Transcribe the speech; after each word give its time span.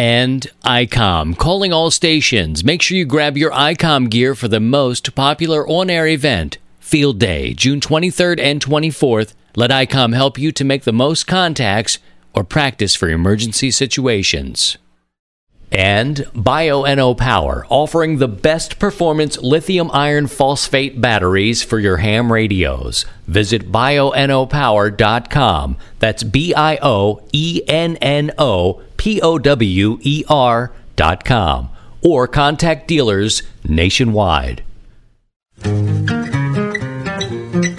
And 0.00 0.50
ICOM, 0.64 1.36
calling 1.36 1.74
all 1.74 1.90
stations. 1.90 2.64
Make 2.64 2.80
sure 2.80 2.96
you 2.96 3.04
grab 3.04 3.36
your 3.36 3.50
ICOM 3.50 4.08
gear 4.08 4.34
for 4.34 4.48
the 4.48 4.58
most 4.58 5.14
popular 5.14 5.68
on 5.68 5.90
air 5.90 6.06
event, 6.06 6.56
Field 6.78 7.18
Day, 7.18 7.52
June 7.52 7.80
23rd 7.80 8.40
and 8.40 8.64
24th. 8.64 9.34
Let 9.56 9.68
ICOM 9.68 10.14
help 10.14 10.38
you 10.38 10.52
to 10.52 10.64
make 10.64 10.84
the 10.84 10.92
most 10.94 11.26
contacts 11.26 11.98
or 12.32 12.44
practice 12.44 12.94
for 12.94 13.10
emergency 13.10 13.70
situations. 13.70 14.78
And 15.70 16.16
Bioenno 16.34 17.14
Power, 17.16 17.66
offering 17.68 18.16
the 18.16 18.26
best 18.26 18.78
performance 18.78 19.36
lithium 19.38 19.90
iron 19.92 20.28
phosphate 20.28 20.98
batteries 21.00 21.62
for 21.62 21.78
your 21.78 21.98
ham 21.98 22.32
radios. 22.32 23.04
Visit 23.26 23.70
bioennopower.com. 23.70 25.76
That's 25.98 26.22
B 26.24 26.54
I 26.54 26.78
O 26.82 27.22
E 27.32 27.60
N 27.68 27.96
N 27.96 28.32
O 28.38 28.80
P 29.00 29.18
O 29.22 29.38
W 29.38 29.98
E 30.02 30.24
R 30.28 30.72
dot 30.94 31.24
com. 31.24 31.70
Or 32.02 32.28
contact 32.28 32.86
dealers 32.86 33.42
nationwide. 33.66 34.62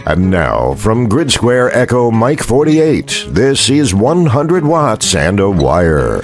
And 0.04 0.32
now, 0.32 0.74
from 0.74 1.08
Grid 1.08 1.32
Square 1.32 1.78
Echo 1.78 2.10
Mike 2.10 2.42
48, 2.42 3.28
this 3.30 3.70
is 3.70 3.94
100 3.94 4.66
watts 4.66 5.14
and 5.14 5.40
a 5.40 5.48
wire. 5.48 6.22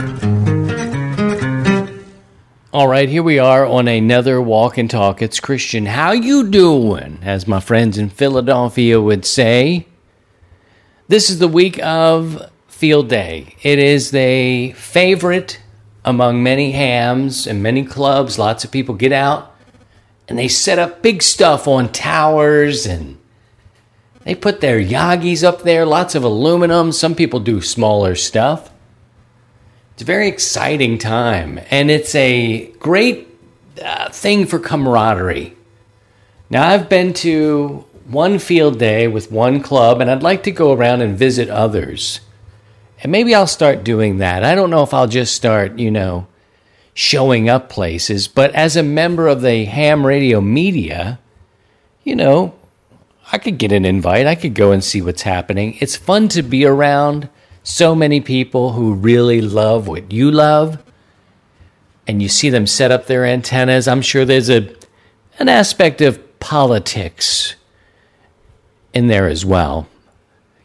All 2.74 2.88
right, 2.88 3.08
here 3.08 3.22
we 3.22 3.38
are 3.38 3.68
on 3.68 3.88
another 3.88 4.42
walk 4.42 4.80
and 4.80 4.90
talk. 4.90 5.22
It's 5.22 5.40
Christian. 5.40 5.86
How 5.86 6.14
you 6.14 6.50
doing? 6.50 7.20
As 7.22 7.48
my 7.48 7.60
friends 7.60 8.00
in 8.00 8.10
Philadelphia 8.10 9.00
would 9.00 9.26
say. 9.26 9.86
This 11.08 11.30
is 11.30 11.38
the 11.38 11.48
week 11.48 11.78
of 11.84 12.50
Field 12.78 13.10
Day. 13.10 13.56
It 13.64 13.80
is 13.80 14.12
the 14.12 14.72
favorite 14.74 15.60
among 16.06 16.44
many 16.44 16.74
hams 16.74 17.48
and 17.48 17.64
many 17.64 17.84
clubs. 17.84 18.38
Lots 18.38 18.64
of 18.64 18.70
people 18.72 18.94
get 18.94 19.12
out 19.12 19.56
and 20.28 20.38
they 20.38 20.48
set 20.48 20.78
up 20.78 21.02
big 21.02 21.24
stuff 21.24 21.68
on 21.68 21.92
towers 21.92 22.86
and 22.86 23.18
they 24.26 24.36
put 24.36 24.62
their 24.62 24.80
Yagis 24.80 25.44
up 25.44 25.64
there, 25.64 25.88
lots 25.88 26.14
of 26.14 26.24
aluminum. 26.24 26.92
Some 26.92 27.16
people 27.16 27.40
do 27.40 27.62
smaller 27.62 28.14
stuff. 28.14 28.70
It's 29.94 30.04
a 30.04 30.06
very 30.06 30.28
exciting 30.28 31.00
time, 31.00 31.60
and 31.72 31.90
it's 31.90 32.14
a 32.14 32.68
great 32.74 33.28
uh, 33.84 34.10
thing 34.10 34.46
for 34.46 34.60
camaraderie. 34.60 35.56
Now, 36.52 36.68
I've 36.68 36.90
been 36.90 37.14
to 37.14 37.86
one 38.06 38.38
field 38.38 38.78
day 38.78 39.08
with 39.08 39.32
one 39.32 39.64
club, 39.64 40.00
and 40.00 40.12
I'd 40.12 40.22
like 40.22 40.44
to 40.44 40.52
go 40.52 40.74
around 40.74 41.02
and 41.02 41.18
visit 41.18 41.50
others. 41.50 42.20
And 43.02 43.12
maybe 43.12 43.36
I'll 43.36 43.48
start 43.48 43.84
doing 43.84 44.18
that. 44.18 44.44
I 44.44 44.56
don't 44.56 44.70
know 44.70 44.84
if 44.84 44.94
I'll 44.94 45.08
just 45.08 45.36
start, 45.36 45.78
you 45.78 45.92
know, 45.92 46.28
showing 46.94 47.48
up 47.48 47.70
places, 47.70 48.28
but 48.28 48.54
as 48.56 48.76
a 48.76 48.84
member 48.84 49.28
of 49.28 49.42
the 49.42 49.66
ham 49.66 50.06
radio 50.06 50.42
media, 50.42 51.20
you 52.04 52.16
know, 52.16 52.56
I 53.32 53.38
could 53.38 53.58
get 53.58 53.72
an 53.72 53.86
invite. 53.86 54.26
I 54.26 54.36
could 54.36 54.56
go 54.56 54.72
and 54.72 54.84
see 54.84 55.02
what's 55.02 55.22
happening. 55.22 55.78
It's 55.80 55.96
fun 55.96 56.28
to 56.30 56.42
be 56.42 56.66
around 56.66 57.30
so 57.68 57.94
many 57.94 58.22
people 58.22 58.72
who 58.72 58.94
really 58.94 59.42
love 59.42 59.88
what 59.88 60.12
you 60.12 60.32
love 60.32 60.82
and 62.08 62.22
you 62.22 62.30
see 62.30 62.50
them 62.50 62.66
set 62.66 62.92
up 62.92 63.06
their 63.06 63.26
antennas 63.26 63.90
i'm 63.90 64.02
sure 64.02 64.24
there's 64.24 64.50
a 64.50 64.74
an 65.38 65.50
aspect 65.50 66.00
of 66.00 66.40
politics 66.40 67.56
in 68.94 69.08
there 69.08 69.28
as 69.28 69.46
well 69.46 69.86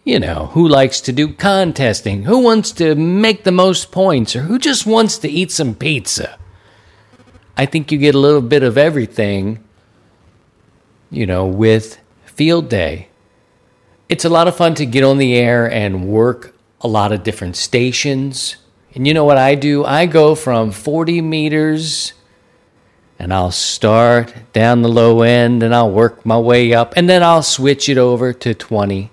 you 0.04 0.18
know 0.18 0.46
who 0.52 0.66
likes 0.66 1.00
to 1.02 1.12
do 1.12 1.32
contesting? 1.32 2.24
Who 2.24 2.38
wants 2.38 2.72
to 2.72 2.94
make 2.94 3.44
the 3.44 3.52
most 3.52 3.92
points? 3.92 4.34
Or 4.34 4.42
who 4.42 4.58
just 4.58 4.86
wants 4.86 5.18
to 5.18 5.28
eat 5.28 5.50
some 5.50 5.74
pizza? 5.74 6.38
I 7.56 7.66
think 7.66 7.92
you 7.92 7.98
get 7.98 8.14
a 8.14 8.18
little 8.18 8.42
bit 8.42 8.62
of 8.62 8.76
everything 8.76 9.62
you 11.10 11.26
know 11.26 11.46
with 11.46 11.98
field 12.24 12.68
day. 12.68 13.08
It's 14.08 14.24
a 14.24 14.30
lot 14.30 14.48
of 14.48 14.56
fun 14.56 14.74
to 14.74 14.86
get 14.86 15.04
on 15.04 15.18
the 15.18 15.36
air 15.36 15.70
and 15.70 16.08
work 16.08 16.54
a 16.80 16.88
lot 16.88 17.12
of 17.12 17.22
different 17.22 17.56
stations. 17.56 18.56
And 18.94 19.06
you 19.06 19.14
know 19.14 19.24
what 19.24 19.38
I 19.38 19.54
do? 19.54 19.84
I 19.84 20.06
go 20.06 20.34
from 20.34 20.72
40 20.72 21.22
meters 21.22 22.12
and 23.18 23.32
I'll 23.32 23.52
start 23.52 24.34
down 24.52 24.82
the 24.82 24.88
low 24.88 25.22
end 25.22 25.62
and 25.62 25.74
I'll 25.74 25.90
work 25.90 26.26
my 26.26 26.38
way 26.38 26.74
up. 26.74 26.94
And 26.96 27.08
then 27.08 27.22
I'll 27.22 27.42
switch 27.42 27.88
it 27.88 27.96
over 27.96 28.32
to 28.32 28.52
20 28.52 29.11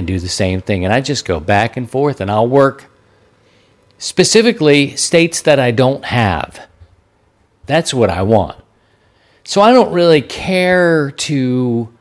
and 0.00 0.06
do 0.06 0.18
the 0.18 0.28
same 0.28 0.62
thing. 0.62 0.84
And 0.84 0.92
I 0.94 1.02
just 1.02 1.26
go 1.26 1.38
back 1.38 1.76
and 1.76 1.88
forth 1.88 2.20
and 2.20 2.30
I'll 2.30 2.48
work 2.48 2.90
specifically 3.98 4.96
states 4.96 5.42
that 5.42 5.60
I 5.60 5.70
don't 5.70 6.06
have. 6.06 6.66
That's 7.66 7.92
what 7.92 8.08
I 8.08 8.22
want. 8.22 8.56
So 9.44 9.60
I 9.60 9.72
don't 9.72 9.92
really 9.92 10.22
care 10.22 11.10
to, 11.10 11.92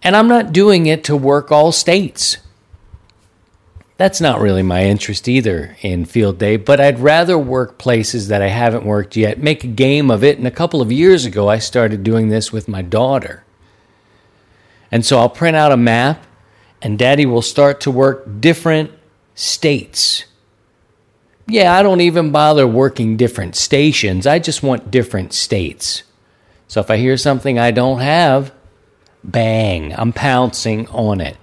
and 0.00 0.14
I'm 0.14 0.28
not 0.28 0.52
doing 0.52 0.86
it 0.86 1.02
to 1.04 1.16
work 1.16 1.50
all 1.50 1.72
states. 1.72 2.36
That's 3.96 4.20
not 4.20 4.40
really 4.40 4.62
my 4.62 4.84
interest 4.84 5.26
either 5.26 5.76
in 5.82 6.04
field 6.04 6.38
day, 6.38 6.56
but 6.56 6.80
I'd 6.80 7.00
rather 7.00 7.36
work 7.36 7.78
places 7.78 8.28
that 8.28 8.42
I 8.42 8.46
haven't 8.46 8.84
worked 8.84 9.16
yet, 9.16 9.40
make 9.40 9.64
a 9.64 9.68
game 9.68 10.08
of 10.08 10.22
it. 10.22 10.38
And 10.38 10.46
a 10.46 10.52
couple 10.52 10.80
of 10.80 10.92
years 10.92 11.24
ago, 11.24 11.48
I 11.48 11.58
started 11.58 12.04
doing 12.04 12.28
this 12.28 12.52
with 12.52 12.68
my 12.68 12.80
daughter. 12.80 13.42
And 14.92 15.04
so 15.04 15.18
I'll 15.18 15.28
print 15.28 15.56
out 15.56 15.72
a 15.72 15.76
map, 15.76 16.24
and 16.82 16.98
daddy 16.98 17.26
will 17.26 17.42
start 17.42 17.80
to 17.82 17.90
work 17.90 18.40
different 18.40 18.90
states. 19.34 20.24
Yeah, 21.46 21.74
I 21.74 21.82
don't 21.82 22.00
even 22.00 22.30
bother 22.30 22.66
working 22.66 23.16
different 23.16 23.56
stations, 23.56 24.26
I 24.26 24.38
just 24.38 24.62
want 24.62 24.90
different 24.90 25.32
states. 25.32 26.02
So 26.66 26.80
if 26.80 26.90
I 26.90 26.98
hear 26.98 27.16
something 27.16 27.58
I 27.58 27.70
don't 27.70 28.00
have, 28.00 28.52
bang, 29.24 29.94
I'm 29.94 30.12
pouncing 30.12 30.86
on 30.88 31.20
it. 31.20 31.36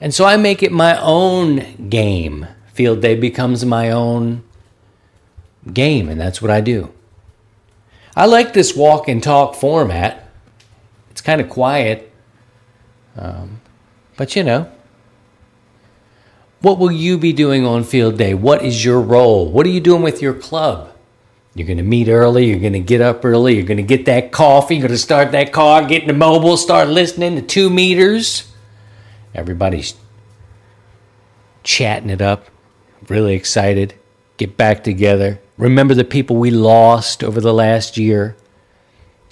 And 0.00 0.14
so 0.14 0.24
I 0.24 0.38
make 0.38 0.62
it 0.62 0.72
my 0.72 0.98
own 1.00 1.88
game. 1.90 2.46
Field 2.72 3.02
day 3.02 3.14
becomes 3.14 3.64
my 3.66 3.90
own 3.90 4.42
game, 5.70 6.08
and 6.08 6.18
that's 6.18 6.40
what 6.40 6.50
I 6.50 6.62
do. 6.62 6.94
I 8.16 8.24
like 8.24 8.54
this 8.54 8.74
walk 8.74 9.08
and 9.08 9.22
talk 9.22 9.54
format. 9.54 10.28
It's 11.10 11.20
kind 11.20 11.40
of 11.40 11.50
quiet. 11.50 12.10
Um, 13.16 13.60
but 14.16 14.34
you 14.34 14.42
know, 14.42 14.70
what 16.60 16.78
will 16.78 16.92
you 16.92 17.16
be 17.16 17.32
doing 17.32 17.64
on 17.64 17.84
field 17.84 18.18
day? 18.18 18.34
What 18.34 18.62
is 18.62 18.84
your 18.84 19.00
role? 19.00 19.50
What 19.50 19.66
are 19.66 19.70
you 19.70 19.80
doing 19.80 20.02
with 20.02 20.20
your 20.20 20.34
club? 20.34 20.92
You're 21.54 21.66
going 21.66 21.78
to 21.78 21.82
meet 21.82 22.08
early. 22.08 22.46
You're 22.46 22.60
going 22.60 22.74
to 22.74 22.80
get 22.80 23.00
up 23.00 23.24
early. 23.24 23.56
You're 23.56 23.66
going 23.66 23.78
to 23.78 23.82
get 23.82 24.04
that 24.06 24.30
coffee. 24.30 24.76
You're 24.76 24.88
going 24.88 24.92
to 24.92 24.98
start 24.98 25.32
that 25.32 25.52
car, 25.52 25.84
get 25.84 26.02
in 26.02 26.08
the 26.08 26.14
mobile, 26.14 26.56
start 26.56 26.88
listening 26.88 27.34
to 27.36 27.42
two 27.42 27.70
meters. 27.70 28.52
Everybody's 29.34 29.94
chatting 31.62 32.10
it 32.10 32.22
up, 32.22 32.46
really 33.08 33.34
excited. 33.34 33.94
Get 34.36 34.56
back 34.56 34.84
together. 34.84 35.40
Remember 35.58 35.94
the 35.94 36.04
people 36.04 36.36
we 36.36 36.50
lost 36.50 37.22
over 37.22 37.40
the 37.40 37.52
last 37.52 37.98
year. 37.98 38.36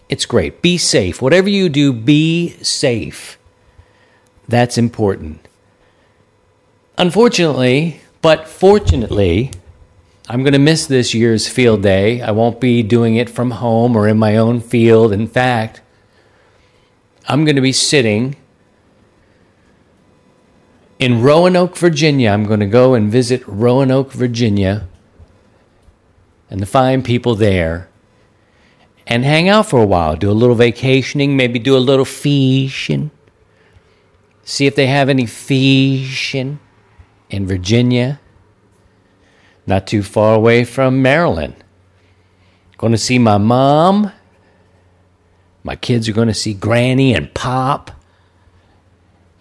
It's 0.09 0.27
great. 0.27 0.61
Be 0.61 0.77
safe. 0.77 1.23
Whatever 1.23 1.49
you 1.49 1.69
do, 1.69 1.93
be 1.93 2.51
safe. 2.63 3.39
That's 4.47 4.77
important. 4.77 5.48
Unfortunately, 6.99 8.01
but 8.23 8.49
fortunately, 8.49 9.53
I'm 10.29 10.43
going 10.43 10.53
to 10.53 10.59
miss 10.59 10.85
this 10.85 11.15
year's 11.15 11.47
field 11.47 11.81
day. 11.81 12.21
I 12.21 12.33
won't 12.33 12.61
be 12.61 12.83
doing 12.83 13.15
it 13.15 13.31
from 13.31 13.53
home 13.53 13.95
or 13.95 14.09
in 14.09 14.19
my 14.19 14.37
own 14.37 14.61
field. 14.61 15.13
In 15.13 15.29
fact, 15.29 15.81
I'm 17.29 17.45
going 17.45 17.55
to 17.55 17.63
be 17.63 17.71
sitting 17.71 18.35
in 20.99 21.23
Roanoke, 21.23 21.77
Virginia. 21.77 22.31
I'm 22.31 22.45
going 22.45 22.59
to 22.59 22.67
go 22.67 22.95
and 22.95 23.13
visit 23.13 23.47
Roanoke, 23.47 24.11
Virginia, 24.11 24.89
and 26.51 26.59
the 26.59 26.67
fine 26.67 27.05
people 27.05 27.37
there, 27.37 27.89
and 29.07 29.25
hang 29.25 29.49
out 29.49 29.67
for 29.67 29.81
a 29.81 29.87
while. 29.87 30.17
Do 30.17 30.33
a 30.33 30.33
little 30.33 30.57
vacationing, 30.57 31.37
maybe 31.37 31.61
do 31.61 31.77
a 31.77 31.79
little 31.79 32.05
fishing. 32.05 33.13
See 34.43 34.67
if 34.67 34.75
they 34.75 34.89
have 34.89 35.09
any 35.09 35.27
fishing 35.27 36.59
in 37.31 37.47
Virginia. 37.47 38.21
not 39.67 39.87
too 39.87 40.03
far 40.03 40.35
away 40.35 40.65
from 40.65 41.03
Maryland. 41.03 41.55
Going 42.79 42.93
to 42.93 42.99
see 42.99 43.19
my 43.19 43.39
mom. 43.39 44.13
My 45.63 45.77
kids 45.77 46.09
are 46.09 46.13
going 46.13 46.29
to 46.29 46.35
see 46.35 46.55
Granny 46.55 47.15
and 47.15 47.33
Pop. 47.35 47.91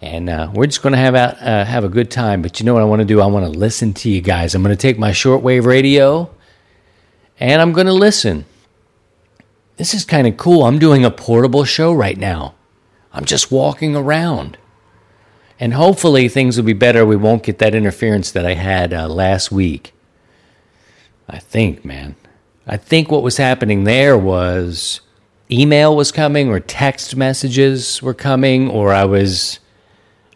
And 0.02 0.28
uh, 0.28 0.50
we're 0.52 0.66
just 0.66 0.82
going 0.82 0.92
to 0.92 0.98
have 0.98 1.14
uh, 1.14 1.64
have 1.64 1.84
a 1.84 1.88
good 1.88 2.10
time. 2.10 2.42
But 2.42 2.60
you 2.60 2.66
know 2.66 2.74
what 2.74 2.82
I 2.82 2.86
want 2.86 3.00
to 3.00 3.06
do? 3.06 3.20
I 3.20 3.26
want 3.26 3.50
to 3.50 3.58
listen 3.58 3.94
to 3.94 4.10
you 4.10 4.20
guys. 4.20 4.54
I'm 4.54 4.62
going 4.62 4.76
to 4.76 4.80
take 4.80 4.98
my 4.98 5.12
shortwave 5.12 5.64
radio 5.64 6.30
and 7.40 7.62
I'm 7.62 7.72
going 7.72 7.86
to 7.86 7.92
listen. 7.92 8.44
This 9.76 9.94
is 9.94 10.04
kind 10.04 10.26
of 10.26 10.36
cool. 10.36 10.64
I'm 10.64 10.78
doing 10.78 11.04
a 11.04 11.10
portable 11.10 11.64
show 11.64 11.92
right 11.92 12.18
now. 12.18 12.54
I'm 13.12 13.24
just 13.24 13.50
walking 13.50 13.96
around. 13.96 14.58
And 15.60 15.74
hopefully 15.74 16.28
things 16.28 16.56
will 16.56 16.64
be 16.64 16.72
better. 16.72 17.04
We 17.04 17.16
won't 17.16 17.42
get 17.42 17.58
that 17.58 17.74
interference 17.74 18.30
that 18.32 18.46
I 18.46 18.54
had 18.54 18.92
uh, 18.92 19.08
last 19.08 19.50
week. 19.50 19.92
I 21.28 21.38
think, 21.38 21.84
man. 21.84 22.14
I 22.66 22.76
think 22.76 23.10
what 23.10 23.22
was 23.22 23.38
happening 23.38 23.84
there 23.84 24.16
was 24.16 25.00
email 25.50 25.96
was 25.96 26.12
coming 26.12 26.48
or 26.48 26.60
text 26.60 27.16
messages 27.16 28.02
were 28.02 28.14
coming 28.14 28.68
or 28.68 28.92
I 28.92 29.04
was 29.04 29.58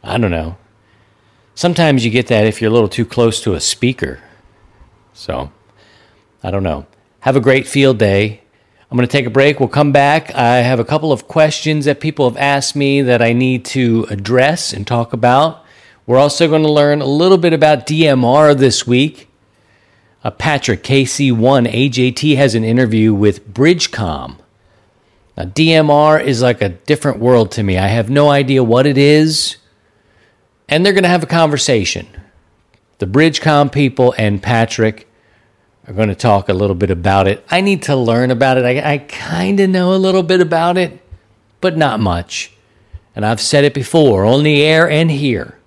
I 0.02 0.18
don't 0.18 0.30
know. 0.30 0.56
Sometimes 1.54 2.04
you 2.04 2.10
get 2.10 2.26
that 2.28 2.46
if 2.46 2.60
you're 2.60 2.70
a 2.70 2.74
little 2.74 2.88
too 2.88 3.04
close 3.04 3.40
to 3.42 3.54
a 3.54 3.60
speaker. 3.60 4.20
So, 5.12 5.52
I 6.42 6.50
don't 6.50 6.62
know. 6.62 6.86
Have 7.20 7.36
a 7.36 7.40
great 7.40 7.68
field 7.68 7.98
day. 7.98 8.41
I'm 8.92 8.96
going 8.98 9.08
to 9.08 9.10
take 9.10 9.24
a 9.24 9.30
break. 9.30 9.58
We'll 9.58 9.70
come 9.70 9.90
back. 9.90 10.34
I 10.34 10.56
have 10.56 10.78
a 10.78 10.84
couple 10.84 11.12
of 11.12 11.26
questions 11.26 11.86
that 11.86 11.98
people 11.98 12.28
have 12.28 12.36
asked 12.36 12.76
me 12.76 13.00
that 13.00 13.22
I 13.22 13.32
need 13.32 13.64
to 13.64 14.06
address 14.10 14.74
and 14.74 14.86
talk 14.86 15.14
about. 15.14 15.64
We're 16.06 16.18
also 16.18 16.46
going 16.46 16.64
to 16.64 16.70
learn 16.70 17.00
a 17.00 17.06
little 17.06 17.38
bit 17.38 17.54
about 17.54 17.86
DMR 17.86 18.54
this 18.54 18.86
week. 18.86 19.30
Uh, 20.22 20.30
Patrick, 20.30 20.82
KC1, 20.82 21.72
AJT 21.72 22.36
has 22.36 22.54
an 22.54 22.64
interview 22.64 23.14
with 23.14 23.48
Bridgecom. 23.54 24.36
Now, 25.38 25.44
DMR 25.44 26.22
is 26.22 26.42
like 26.42 26.60
a 26.60 26.68
different 26.68 27.18
world 27.18 27.50
to 27.52 27.62
me. 27.62 27.78
I 27.78 27.86
have 27.86 28.10
no 28.10 28.28
idea 28.28 28.62
what 28.62 28.86
it 28.86 28.98
is, 28.98 29.56
and 30.68 30.84
they're 30.84 30.92
going 30.92 31.04
to 31.04 31.08
have 31.08 31.22
a 31.22 31.26
conversation. 31.26 32.08
The 32.98 33.06
Bridgecom 33.06 33.72
people 33.72 34.14
and 34.18 34.42
Patrick 34.42 35.08
are 35.86 35.92
going 35.92 36.08
to 36.08 36.14
talk 36.14 36.48
a 36.48 36.54
little 36.54 36.76
bit 36.76 36.90
about 36.90 37.26
it. 37.26 37.44
I 37.50 37.60
need 37.60 37.82
to 37.84 37.96
learn 37.96 38.30
about 38.30 38.58
it. 38.58 38.64
I, 38.64 38.94
I 38.94 38.98
kind 38.98 39.58
of 39.60 39.70
know 39.70 39.94
a 39.94 39.96
little 39.96 40.22
bit 40.22 40.40
about 40.40 40.78
it, 40.78 41.00
but 41.60 41.76
not 41.76 42.00
much. 42.00 42.52
And 43.14 43.26
I've 43.26 43.40
said 43.40 43.64
it 43.64 43.74
before 43.74 44.24
on 44.24 44.42
the 44.42 44.62
air 44.62 44.88
and 44.88 45.10
here. 45.10 45.58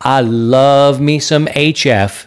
I 0.00 0.20
love 0.20 1.00
me 1.00 1.18
some 1.18 1.46
HF, 1.46 2.26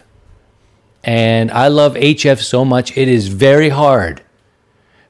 and 1.04 1.50
I 1.50 1.68
love 1.68 1.94
HF 1.94 2.40
so 2.42 2.64
much, 2.64 2.96
it 2.96 3.08
is 3.08 3.28
very 3.28 3.70
hard 3.70 4.22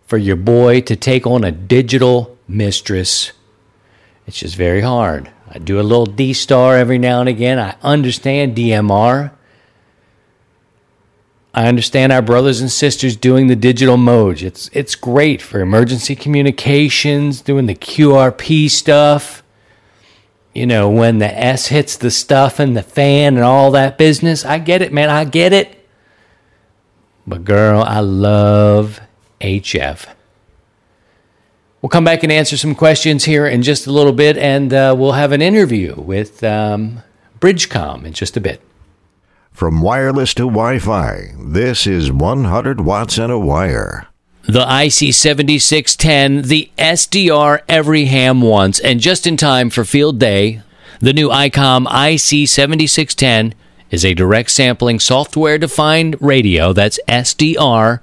for 0.07 0.19
your 0.19 0.37
boy 0.37 0.81
to 0.83 0.95
take 0.95 1.27
on 1.27 1.43
a 1.43 1.51
digital 1.51 2.37
mistress. 2.47 3.33
It's 4.27 4.39
just 4.39 4.57
very 4.57 4.83
hard. 4.83 5.31
I 5.49 5.59
do 5.59 5.81
a 5.81 5.83
little 5.83 6.07
D 6.07 6.33
star 6.35 6.77
every 6.77 6.99
now 6.99 7.21
and 7.21 7.29
again. 7.29 7.59
I 7.59 7.77
understand 7.83 8.57
DMR. 8.57 9.33
I 11.55 11.69
understand 11.69 12.13
our 12.13 12.23
brothers 12.23 12.61
and 12.61 12.71
sisters 12.71 13.15
doing 13.15 13.47
the 13.47 13.57
digital 13.57 13.99
mode. 13.99 14.41
It's 14.43 14.71
it's 14.73 14.95
great 14.95 15.43
for 15.43 15.61
emergency 15.61 16.17
communications, 16.17 17.43
doing 17.43 17.67
the 17.67 17.75
QRP 17.75 18.71
stuff. 18.71 19.43
You 20.55 20.67
know, 20.67 20.91
when 20.91 21.19
the 21.19 21.39
S 21.39 21.67
hits 21.67 21.97
the 21.97 22.11
stuff 22.11 22.59
and 22.59 22.77
the 22.77 22.83
fan 22.83 23.37
and 23.37 23.45
all 23.45 23.71
that 23.73 23.99
business. 23.99 24.45
I 24.45 24.59
get 24.59 24.83
it, 24.83 24.93
man. 24.93 25.11
I 25.11 25.25
get 25.25 25.53
it. 25.53 25.87
But 27.27 27.45
girl, 27.45 27.83
I 27.83 28.01
love 28.01 29.01
HF. 29.41 30.07
We'll 31.81 31.91
come 31.91 32.05
back 32.05 32.23
and 32.23 32.31
answer 32.31 32.57
some 32.57 32.75
questions 32.75 33.25
here 33.25 33.47
in 33.47 33.63
just 33.63 33.87
a 33.87 33.93
little 33.93 34.13
bit, 34.13 34.37
and 34.37 34.73
uh, 34.73 34.95
we'll 34.97 35.13
have 35.13 35.33
an 35.33 35.43
interview 35.43 35.95
with 35.97 36.45
um, 36.45 37.03
Bridgecom 37.41 38.05
in 38.05 38.13
just 38.13 38.37
a 38.37 38.41
bit. 38.41 38.61
From 39.53 39.83
wireless 39.83 40.35
to 40.35 40.43
Wi 40.43 40.79
Fi, 40.79 41.35
this 41.39 41.87
is 41.87 42.11
100 42.11 42.81
watts 42.81 43.19
and 43.19 43.31
a 43.31 43.39
wire. 43.39 44.09
The 44.45 44.65
IC7610, 44.65 46.47
the 46.47 46.71
SDR 46.79 47.61
every 47.69 48.07
ham 48.07 48.41
wants, 48.41 48.81
and 48.81 48.99
just 48.99 49.27
in 49.27 49.37
time 49.37 49.71
for 49.71 49.85
field 49.85 50.19
day, 50.19 50.63
the 51.01 51.13
new 51.13 51.29
ICOM 51.29 51.87
IC7610 51.87 53.53
is 53.91 54.05
a 54.05 54.15
direct 54.15 54.51
sampling 54.51 54.99
software 54.99 55.59
defined 55.59 56.17
radio 56.21 56.73
that's 56.73 56.99
SDR 57.07 58.01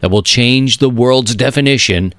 that 0.00 0.10
will 0.10 0.22
change 0.22 0.78
the 0.78 0.90
world's 0.90 1.36
definition 1.36 2.14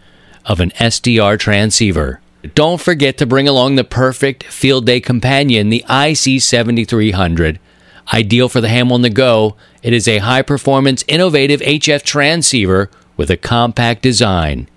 of 0.45 0.59
an 0.59 0.69
SDR 0.71 1.37
transceiver. 1.37 2.21
Don't 2.53 2.79
forget 2.79 3.17
to 3.17 3.25
bring 3.25 3.47
along 3.47 3.75
the 3.75 3.83
perfect 3.83 4.43
field 4.43 4.85
day 4.85 5.01
companion, 5.01 5.69
the 5.69 5.83
IC7300 5.89 7.57
Ideal 8.13 8.47
for 8.47 8.61
the 8.61 8.69
ham 8.69 8.91
on 8.91 9.01
the 9.01 9.09
go, 9.09 9.55
it 9.83 9.93
is 9.93 10.07
a 10.07 10.19
high 10.19 10.41
performance, 10.41 11.03
innovative 11.07 11.59
HF 11.61 12.03
transceiver 12.03 12.89
with 13.17 13.29
a 13.29 13.37
compact 13.37 14.01
design. 14.01 14.69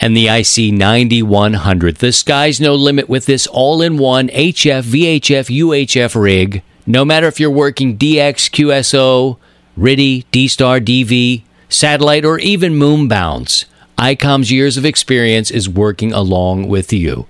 And 0.00 0.16
the 0.16 0.28
IC 0.28 0.72
9100. 0.74 1.96
The 1.96 2.12
sky's 2.12 2.60
no 2.60 2.74
limit 2.74 3.08
with 3.08 3.26
this 3.26 3.46
all 3.46 3.82
in 3.82 3.98
one 3.98 4.28
HF, 4.28 4.82
VHF, 4.82 5.58
UHF 5.58 6.20
rig. 6.20 6.62
No 6.86 7.04
matter 7.04 7.26
if 7.26 7.40
you're 7.40 7.50
working 7.50 7.98
DX, 7.98 8.50
QSO, 8.50 9.38
RTTY, 9.76 10.24
D 10.30 10.48
Star, 10.48 10.80
DV, 10.80 11.42
satellite, 11.68 12.24
or 12.24 12.38
even 12.38 12.76
moon 12.76 13.08
bounce, 13.08 13.64
ICOM's 13.96 14.52
years 14.52 14.76
of 14.76 14.84
experience 14.84 15.50
is 15.50 15.68
working 15.68 16.12
along 16.12 16.68
with 16.68 16.92
you. 16.92 17.26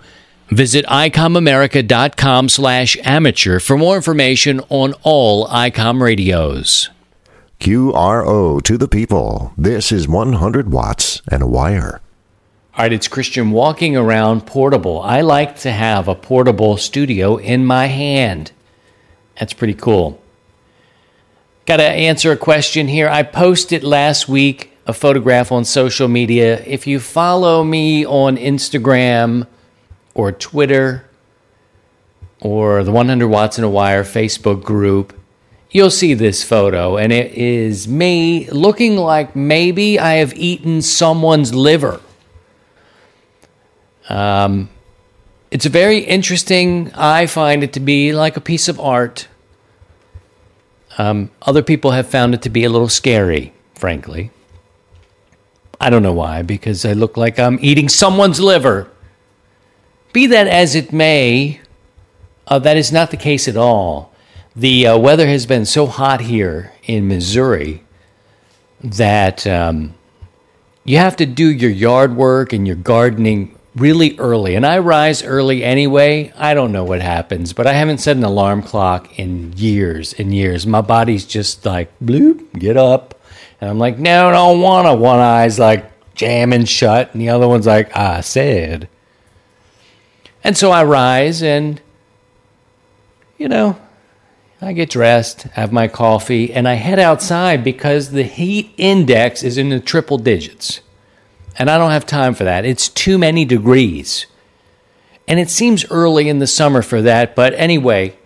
Visit 0.50 0.86
icomamerica.com 0.86 2.48
slash 2.48 2.96
amateur 3.04 3.60
for 3.60 3.76
more 3.76 3.96
information 3.96 4.60
on 4.70 4.94
all 5.02 5.46
ICOM 5.48 6.00
radios. 6.00 6.88
QRO 7.60 8.62
to 8.62 8.78
the 8.78 8.88
people. 8.88 9.52
This 9.58 9.92
is 9.92 10.08
100 10.08 10.72
watts 10.72 11.20
and 11.30 11.42
a 11.42 11.46
wire. 11.46 12.00
All 12.74 12.84
right, 12.84 12.92
it's 12.92 13.08
Christian 13.08 13.50
walking 13.50 13.96
around 13.96 14.46
portable. 14.46 15.00
I 15.02 15.20
like 15.20 15.58
to 15.60 15.72
have 15.72 16.06
a 16.08 16.14
portable 16.14 16.76
studio 16.76 17.36
in 17.36 17.66
my 17.66 17.86
hand. 17.86 18.52
That's 19.38 19.52
pretty 19.52 19.74
cool. 19.74 20.22
Got 21.66 21.78
to 21.78 21.84
answer 21.84 22.32
a 22.32 22.36
question 22.36 22.88
here. 22.88 23.08
I 23.08 23.22
posted 23.22 23.82
last 23.82 24.28
week 24.28 24.72
a 24.86 24.94
photograph 24.94 25.52
on 25.52 25.66
social 25.66 26.08
media. 26.08 26.62
If 26.64 26.86
you 26.86 27.00
follow 27.00 27.64
me 27.64 28.06
on 28.06 28.38
Instagram, 28.38 29.46
or 30.18 30.32
Twitter 30.32 31.04
or 32.40 32.82
the 32.82 32.90
100 32.90 33.28
Watts 33.28 33.56
and 33.56 33.64
a 33.64 33.68
Wire 33.68 34.02
Facebook 34.02 34.64
group, 34.64 35.16
you'll 35.70 35.92
see 35.92 36.12
this 36.12 36.42
photo. 36.42 36.96
And 36.96 37.12
it 37.12 37.32
is 37.34 37.86
me 37.86 38.50
looking 38.50 38.96
like 38.96 39.36
maybe 39.36 39.96
I 39.98 40.14
have 40.14 40.34
eaten 40.34 40.82
someone's 40.82 41.54
liver. 41.54 42.00
Um, 44.08 44.70
it's 45.52 45.66
a 45.66 45.68
very 45.68 45.98
interesting, 45.98 46.90
I 46.94 47.26
find 47.26 47.62
it 47.62 47.72
to 47.74 47.80
be 47.80 48.12
like 48.12 48.36
a 48.36 48.40
piece 48.40 48.66
of 48.68 48.80
art. 48.80 49.28
Um, 50.98 51.30
other 51.42 51.62
people 51.62 51.92
have 51.92 52.08
found 52.08 52.34
it 52.34 52.42
to 52.42 52.50
be 52.50 52.64
a 52.64 52.70
little 52.70 52.88
scary, 52.88 53.52
frankly. 53.76 54.32
I 55.80 55.90
don't 55.90 56.02
know 56.02 56.12
why, 56.12 56.42
because 56.42 56.84
I 56.84 56.92
look 56.94 57.16
like 57.16 57.38
I'm 57.38 57.60
eating 57.62 57.88
someone's 57.88 58.40
liver. 58.40 58.90
Be 60.18 60.26
that 60.26 60.48
as 60.48 60.74
it 60.74 60.92
may, 60.92 61.60
uh, 62.48 62.58
that 62.58 62.76
is 62.76 62.90
not 62.90 63.12
the 63.12 63.16
case 63.16 63.46
at 63.46 63.56
all. 63.56 64.12
The 64.56 64.88
uh, 64.88 64.98
weather 64.98 65.28
has 65.28 65.46
been 65.46 65.64
so 65.64 65.86
hot 65.86 66.22
here 66.22 66.72
in 66.82 67.06
Missouri 67.06 67.84
that 68.82 69.46
um, 69.46 69.94
you 70.82 70.98
have 70.98 71.14
to 71.18 71.24
do 71.24 71.48
your 71.48 71.70
yard 71.70 72.16
work 72.16 72.52
and 72.52 72.66
your 72.66 72.74
gardening 72.74 73.56
really 73.76 74.18
early. 74.18 74.56
And 74.56 74.66
I 74.66 74.78
rise 74.78 75.22
early 75.22 75.62
anyway. 75.62 76.32
I 76.36 76.52
don't 76.52 76.72
know 76.72 76.82
what 76.82 77.00
happens, 77.00 77.52
but 77.52 77.68
I 77.68 77.74
haven't 77.74 77.98
set 77.98 78.16
an 78.16 78.24
alarm 78.24 78.62
clock 78.62 79.20
in 79.20 79.52
years 79.52 80.14
and 80.14 80.34
years. 80.34 80.66
My 80.66 80.80
body's 80.80 81.26
just 81.26 81.64
like, 81.64 81.96
bloop, 82.00 82.58
get 82.58 82.76
up. 82.76 83.14
And 83.60 83.70
I'm 83.70 83.78
like, 83.78 84.00
no, 84.00 84.30
I 84.30 84.32
don't 84.32 84.60
want 84.60 84.88
to. 84.88 84.94
One 84.94 85.20
eye's 85.20 85.60
like 85.60 85.88
jamming 86.16 86.64
shut, 86.64 87.12
and 87.12 87.22
the 87.22 87.28
other 87.28 87.46
one's 87.46 87.68
like, 87.68 87.96
I 87.96 88.20
said. 88.22 88.88
And 90.48 90.56
so 90.56 90.70
I 90.70 90.82
rise 90.82 91.42
and, 91.42 91.78
you 93.36 93.48
know, 93.48 93.78
I 94.62 94.72
get 94.72 94.88
dressed, 94.88 95.42
have 95.42 95.72
my 95.72 95.88
coffee, 95.88 96.54
and 96.54 96.66
I 96.66 96.72
head 96.72 96.98
outside 96.98 97.62
because 97.62 98.12
the 98.12 98.22
heat 98.22 98.72
index 98.78 99.42
is 99.42 99.58
in 99.58 99.68
the 99.68 99.78
triple 99.78 100.16
digits. 100.16 100.80
And 101.58 101.68
I 101.68 101.76
don't 101.76 101.90
have 101.90 102.06
time 102.06 102.32
for 102.32 102.44
that. 102.44 102.64
It's 102.64 102.88
too 102.88 103.18
many 103.18 103.44
degrees. 103.44 104.24
And 105.28 105.38
it 105.38 105.50
seems 105.50 105.84
early 105.90 106.30
in 106.30 106.38
the 106.38 106.46
summer 106.46 106.80
for 106.80 107.02
that, 107.02 107.36
but 107.36 107.52
anyway, 107.52 108.16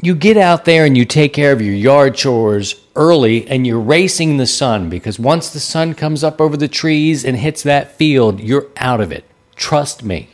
you 0.00 0.14
get 0.14 0.36
out 0.36 0.66
there 0.66 0.84
and 0.84 0.96
you 0.96 1.04
take 1.04 1.32
care 1.32 1.50
of 1.50 1.60
your 1.60 1.74
yard 1.74 2.14
chores 2.14 2.80
early 2.94 3.44
and 3.48 3.66
you're 3.66 3.80
racing 3.80 4.36
the 4.36 4.46
sun 4.46 4.88
because 4.88 5.18
once 5.18 5.50
the 5.50 5.58
sun 5.58 5.94
comes 5.94 6.22
up 6.22 6.40
over 6.40 6.56
the 6.56 6.68
trees 6.68 7.24
and 7.24 7.38
hits 7.38 7.64
that 7.64 7.96
field, 7.96 8.38
you're 8.38 8.68
out 8.76 9.00
of 9.00 9.10
it. 9.10 9.24
Trust 9.56 10.04
me. 10.04 10.28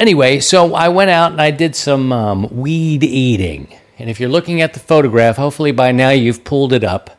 Anyway, 0.00 0.40
so 0.40 0.74
I 0.74 0.88
went 0.88 1.10
out 1.10 1.30
and 1.30 1.42
I 1.42 1.50
did 1.50 1.76
some 1.76 2.10
um, 2.10 2.48
weed 2.50 3.04
eating. 3.04 3.68
And 3.98 4.08
if 4.08 4.18
you're 4.18 4.30
looking 4.30 4.62
at 4.62 4.72
the 4.72 4.80
photograph, 4.80 5.36
hopefully 5.36 5.72
by 5.72 5.92
now 5.92 6.08
you've 6.08 6.42
pulled 6.42 6.72
it 6.72 6.82
up. 6.82 7.18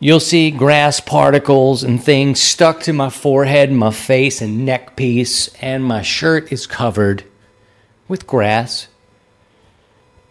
You'll 0.00 0.18
see 0.18 0.50
grass 0.50 0.98
particles 0.98 1.84
and 1.84 2.02
things 2.02 2.40
stuck 2.40 2.80
to 2.82 2.92
my 2.92 3.10
forehead, 3.10 3.70
my 3.70 3.92
face, 3.92 4.42
and 4.42 4.66
neck 4.66 4.96
piece, 4.96 5.54
and 5.60 5.84
my 5.84 6.02
shirt 6.02 6.52
is 6.52 6.66
covered 6.66 7.22
with 8.08 8.26
grass. 8.26 8.88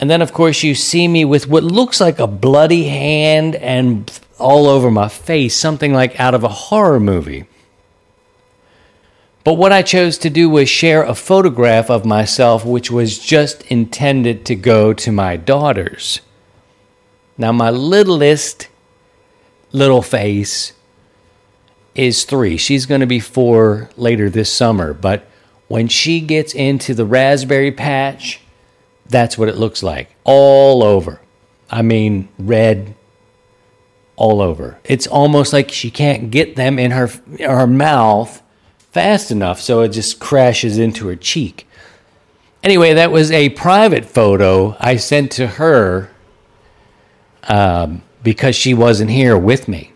And 0.02 0.10
then, 0.10 0.22
of 0.22 0.34
course, 0.34 0.64
you 0.64 0.76
see 0.76 1.08
me 1.08 1.24
with 1.24 1.48
what 1.48 1.64
looks 1.64 2.02
like 2.02 2.20
a 2.20 2.28
bloody 2.28 2.90
hand 2.90 3.56
and 3.56 4.20
all 4.38 4.68
over 4.68 4.92
my 4.92 5.08
face, 5.08 5.56
something 5.56 5.94
like 5.94 6.20
out 6.20 6.34
of 6.34 6.44
a 6.44 6.50
horror 6.50 7.00
movie. 7.00 7.46
But 9.48 9.54
what 9.54 9.72
I 9.72 9.82
chose 9.82 10.18
to 10.18 10.30
do 10.30 10.50
was 10.50 10.68
share 10.68 11.04
a 11.04 11.16
photograph 11.16 11.90
of 11.90 12.04
myself, 12.04 12.66
which 12.66 12.92
was 12.92 13.18
just 13.18 13.66
intended 13.68 14.46
to 14.48 14.56
go 14.56 14.92
to 14.96 15.10
my 15.10 15.38
daughters. 15.38 16.20
Now, 17.38 17.54
my 17.54 17.70
littlest 17.70 18.68
little 19.72 20.02
face 20.02 20.74
is 21.96 22.26
three. 22.26 22.58
She's 22.58 22.86
going 22.86 23.00
to 23.00 23.08
be 23.08 23.22
four 23.22 23.90
later 23.96 24.30
this 24.30 24.52
summer, 24.52 24.94
but 24.94 25.26
when 25.70 25.88
she 25.88 26.20
gets 26.20 26.54
into 26.54 26.94
the 26.94 27.06
raspberry 27.06 27.72
patch, 27.72 28.42
that's 29.08 29.38
what 29.38 29.48
it 29.48 29.56
looks 29.56 29.82
like 29.82 30.14
all 30.26 30.84
over. 30.84 31.22
I 31.70 31.84
mean, 31.84 32.28
red 32.38 32.96
all 34.18 34.42
over. 34.42 34.78
It's 34.84 35.08
almost 35.08 35.54
like 35.54 35.72
she 35.72 35.90
can't 35.90 36.32
get 36.32 36.58
them 36.58 36.78
in 36.78 36.92
her 36.92 37.10
her 37.40 37.66
mouth 37.66 38.44
fast 38.98 39.30
enough, 39.30 39.62
so 39.62 39.82
it 39.82 39.90
just 39.90 40.20
crashes 40.20 40.80
into 40.80 41.08
her 41.08 41.16
cheek. 41.16 41.68
Anyway, 42.64 42.96
that 42.96 43.12
was 43.12 43.30
a 43.30 43.50
private 43.50 44.06
photo 44.06 44.76
I 44.80 44.96
sent 44.96 45.32
to 45.34 45.46
her 45.46 46.10
um, 47.44 48.02
because 48.24 48.56
she 48.56 48.74
wasn't 48.74 49.12
here 49.12 49.38
with 49.38 49.68
me. 49.68 49.94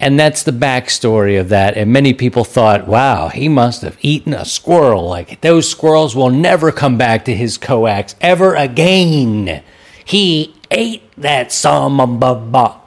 And 0.00 0.18
that's 0.18 0.42
the 0.42 0.52
backstory 0.52 1.38
of 1.38 1.50
that. 1.50 1.76
And 1.76 1.92
many 1.92 2.14
people 2.14 2.44
thought, 2.44 2.88
wow, 2.88 3.28
he 3.28 3.46
must 3.46 3.82
have 3.82 3.98
eaten 4.00 4.32
a 4.32 4.46
squirrel. 4.46 5.06
Like 5.06 5.42
those 5.42 5.70
squirrels 5.70 6.16
will 6.16 6.30
never 6.30 6.72
come 6.72 6.96
back 6.96 7.26
to 7.26 7.36
his 7.36 7.58
coax 7.58 8.14
ever 8.22 8.54
again. 8.54 9.62
He 10.02 10.54
ate 10.70 11.02
that 11.18 11.52
samba. 11.52 12.80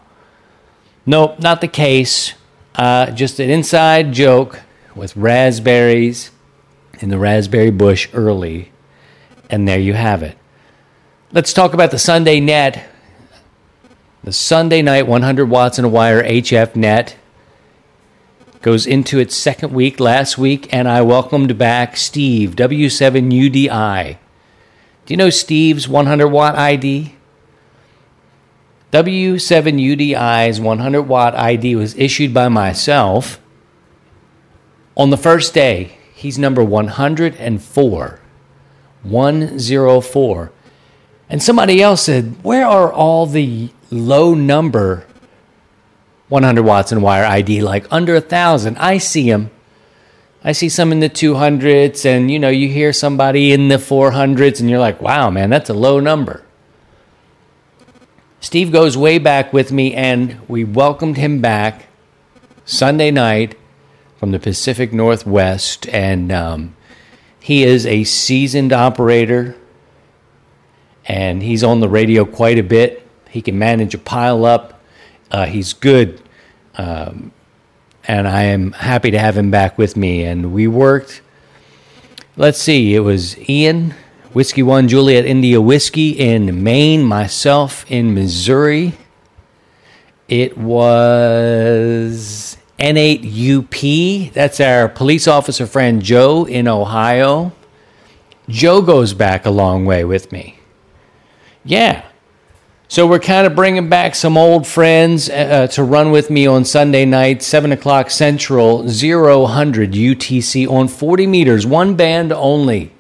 Nope, 1.06 1.40
not 1.40 1.62
the 1.62 1.68
case. 1.68 2.34
Uh, 2.76 3.12
just 3.12 3.40
an 3.40 3.50
inside 3.50 4.12
joke 4.14 4.62
with 4.96 5.16
raspberries 5.16 6.32
in 7.00 7.10
the 7.10 7.18
raspberry 7.18 7.70
bush 7.70 8.10
early. 8.14 8.72
And 9.50 9.68
there 9.68 9.80
you 9.80 9.94
have 9.94 10.24
it. 10.24 10.38
Let's 11.32 11.54
talk 11.54 11.74
about 11.74 11.92
the 11.92 12.00
Sunday 12.00 12.40
net 12.40 12.90
the 14.24 14.32
Sunday 14.32 14.82
night 14.82 15.06
100 15.06 15.50
watts 15.50 15.78
and 15.78 15.86
a 15.86 15.90
wire 15.90 16.24
HF 16.24 16.78
net 16.78 17.18
goes 18.62 18.86
into 18.86 19.20
its 19.20 19.36
second 19.36 19.74
week 19.74 20.00
last 20.00 20.38
week, 20.38 20.74
and 20.74 20.88
I 20.88 21.02
welcomed 21.02 21.58
back 21.58 21.98
Steve, 21.98 22.56
W7UDI. 22.56 24.18
Do 25.06 25.14
you 25.14 25.18
know 25.18 25.30
Steve's 25.30 25.90
100 25.90 26.30
watt 26.30 26.56
ID? 26.56 27.16
W7UDI's 28.94 30.62
100 30.62 31.02
watt 31.02 31.36
ID 31.36 31.76
was 31.76 31.98
issued 31.98 32.32
by 32.32 32.48
myself 32.48 33.42
on 34.96 35.10
the 35.10 35.18
first 35.18 35.56
day. 35.56 35.98
He's 36.14 36.38
number 36.38 36.64
104. 36.64 38.20
104. 39.02 40.52
And 41.28 41.42
somebody 41.42 41.82
else 41.82 42.04
said, 42.04 42.44
Where 42.44 42.68
are 42.68 42.94
all 42.94 43.26
the 43.26 43.72
low 43.90 44.36
number 44.36 45.08
100 46.30 46.64
watts 46.64 46.92
and 46.92 47.02
wire 47.02 47.26
ID, 47.26 47.62
like 47.62 47.86
under 47.92 48.16
a 48.16 48.22
thousand. 48.22 48.78
I 48.78 49.00
see 49.00 49.30
them. 49.30 49.50
I 50.44 50.52
see 50.52 50.70
some 50.70 50.92
in 50.92 51.00
the 51.00 51.10
200s, 51.10 52.06
and 52.06 52.30
you 52.30 52.38
know, 52.38 52.50
you 52.50 52.70
hear 52.70 52.94
somebody 52.94 53.54
in 53.54 53.70
the 53.70 53.78
400s, 53.78 54.60
and 54.60 54.70
you're 54.70 54.80
like, 54.80 55.02
wow, 55.02 55.30
man, 55.30 55.50
that's 55.50 55.70
a 55.70 55.74
low 55.74 56.00
number. 56.00 56.44
Steve 58.44 58.74
goes 58.74 58.98
way 58.98 59.20
back 59.20 59.54
with 59.54 59.72
me, 59.72 59.94
and 59.94 60.38
we 60.50 60.66
welcomed 60.66 61.16
him 61.16 61.40
back 61.40 61.88
Sunday 62.66 63.10
night 63.10 63.58
from 64.18 64.32
the 64.32 64.38
Pacific 64.38 64.92
Northwest, 64.92 65.88
and 65.88 66.30
um, 66.30 66.76
he 67.40 67.64
is 67.64 67.86
a 67.86 68.04
seasoned 68.04 68.74
operator, 68.74 69.56
and 71.06 71.42
he's 71.42 71.64
on 71.64 71.80
the 71.80 71.88
radio 71.88 72.26
quite 72.26 72.60
a 72.60 72.64
bit. 72.64 73.08
He 73.30 73.42
can 73.42 73.58
manage 73.58 73.96
a 73.96 73.98
pile 73.98 74.44
up. 74.44 74.84
Uh, 75.32 75.46
he's 75.46 75.72
good. 75.72 76.22
Um, 76.76 77.32
and 78.04 78.28
I 78.28 78.44
am 78.44 78.74
happy 78.74 79.12
to 79.12 79.20
have 79.20 79.38
him 79.38 79.52
back 79.52 79.78
with 79.78 79.96
me. 79.96 80.26
And 80.26 80.54
we 80.54 80.68
worked, 80.68 81.22
let's 82.36 82.60
see, 82.60 82.94
it 82.94 83.00
was 83.00 83.38
Ian, 83.50 83.96
Whiskey 84.34 84.64
One 84.64 84.88
Juliet 84.88 85.26
India 85.26 85.62
Whiskey 85.62 86.10
in 86.10 86.64
Maine, 86.64 87.04
myself 87.04 87.86
in 87.88 88.16
Missouri. 88.16 88.94
It 90.28 90.58
was 90.58 92.58
N8UP. 92.80 94.34
That's 94.34 94.60
our 94.60 94.90
police 94.90 95.28
officer 95.28 95.68
friend 95.68 96.02
Joe 96.02 96.46
in 96.46 96.68
Ohio. 96.68 97.52
Joe 98.50 98.82
goes 98.82 99.14
back 99.14 99.46
a 99.46 99.52
long 99.52 99.86
way 99.86 100.04
with 100.04 100.32
me. 100.32 100.58
Yeah, 101.64 102.04
so 102.88 103.08
we're 103.08 103.20
kind 103.20 103.46
of 103.46 103.56
bringing 103.56 103.88
back 103.88 104.16
some 104.16 104.36
old 104.36 104.68
friends 104.68 105.30
uh, 105.30 105.34
uh 105.34 105.68
to 105.68 105.84
run 105.84 106.12
with 106.12 106.30
me 106.30 106.48
on 106.48 106.66
Sunday 106.66 107.06
night, 107.06 107.44
7 107.44 107.72
o'clock 107.72 108.10
Central, 108.10 108.88
000 108.88 109.28
UTC 109.28 110.68
on 110.68 110.88
40 110.88 111.28
meters, 111.28 111.68
one 111.68 111.96
band 111.96 112.34
only. 112.34 112.92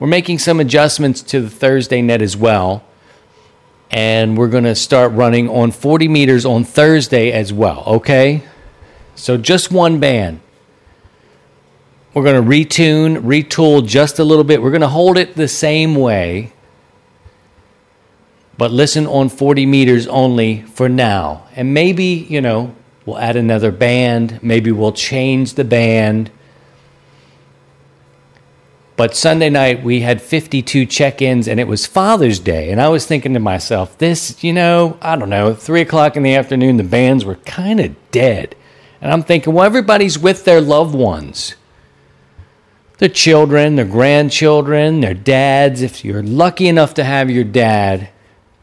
We're 0.00 0.08
making 0.08 0.40
some 0.40 0.58
adjustments 0.58 1.22
to 1.22 1.40
the 1.40 1.48
Thursday 1.48 2.02
net 2.02 2.20
as 2.20 2.36
well. 2.36 2.82
And 3.92 4.36
we're 4.36 4.48
going 4.48 4.64
to 4.64 4.74
start 4.74 5.12
running 5.12 5.48
on 5.48 5.70
40 5.70 6.08
meters 6.08 6.44
on 6.44 6.64
Thursday 6.64 7.30
as 7.30 7.52
well, 7.52 7.84
okay? 7.86 8.42
So 9.14 9.36
just 9.36 9.70
one 9.70 10.00
band. 10.00 10.40
We're 12.14 12.24
going 12.24 12.42
to 12.42 12.48
retune, 12.48 13.18
retool 13.18 13.86
just 13.86 14.18
a 14.18 14.24
little 14.24 14.42
bit. 14.42 14.60
We're 14.60 14.70
going 14.70 14.80
to 14.80 14.88
hold 14.88 15.16
it 15.16 15.36
the 15.36 15.46
same 15.46 15.94
way 15.94 16.52
but 18.60 18.70
listen 18.70 19.06
on 19.06 19.30
40 19.30 19.64
meters 19.64 20.06
only 20.06 20.60
for 20.60 20.86
now. 20.86 21.46
And 21.56 21.72
maybe, 21.72 22.04
you 22.04 22.42
know, 22.42 22.74
we'll 23.06 23.16
add 23.16 23.36
another 23.36 23.72
band, 23.72 24.38
maybe 24.42 24.70
we'll 24.70 24.92
change 24.92 25.54
the 25.54 25.64
band. 25.64 26.30
But 29.00 29.16
Sunday 29.16 29.48
night 29.48 29.82
we 29.82 30.00
had 30.02 30.20
52 30.20 30.84
check 30.84 31.22
ins 31.22 31.48
and 31.48 31.58
it 31.58 31.66
was 31.66 31.86
Father's 31.86 32.38
Day. 32.38 32.70
And 32.70 32.78
I 32.78 32.90
was 32.90 33.06
thinking 33.06 33.32
to 33.32 33.40
myself, 33.40 33.96
this, 33.96 34.44
you 34.44 34.52
know, 34.52 34.98
I 35.00 35.16
don't 35.16 35.30
know, 35.30 35.54
three 35.54 35.80
o'clock 35.80 36.18
in 36.18 36.22
the 36.22 36.34
afternoon, 36.34 36.76
the 36.76 36.84
bands 36.84 37.24
were 37.24 37.36
kind 37.36 37.80
of 37.80 37.96
dead. 38.10 38.54
And 39.00 39.10
I'm 39.10 39.22
thinking, 39.22 39.54
well, 39.54 39.64
everybody's 39.64 40.18
with 40.18 40.44
their 40.44 40.60
loved 40.60 40.94
ones 40.94 41.54
their 42.98 43.08
children, 43.08 43.76
their 43.76 43.86
grandchildren, 43.86 45.00
their 45.00 45.14
dads. 45.14 45.80
If 45.80 46.04
you're 46.04 46.22
lucky 46.22 46.68
enough 46.68 46.92
to 46.92 47.04
have 47.04 47.30
your 47.30 47.44
dad, 47.44 48.10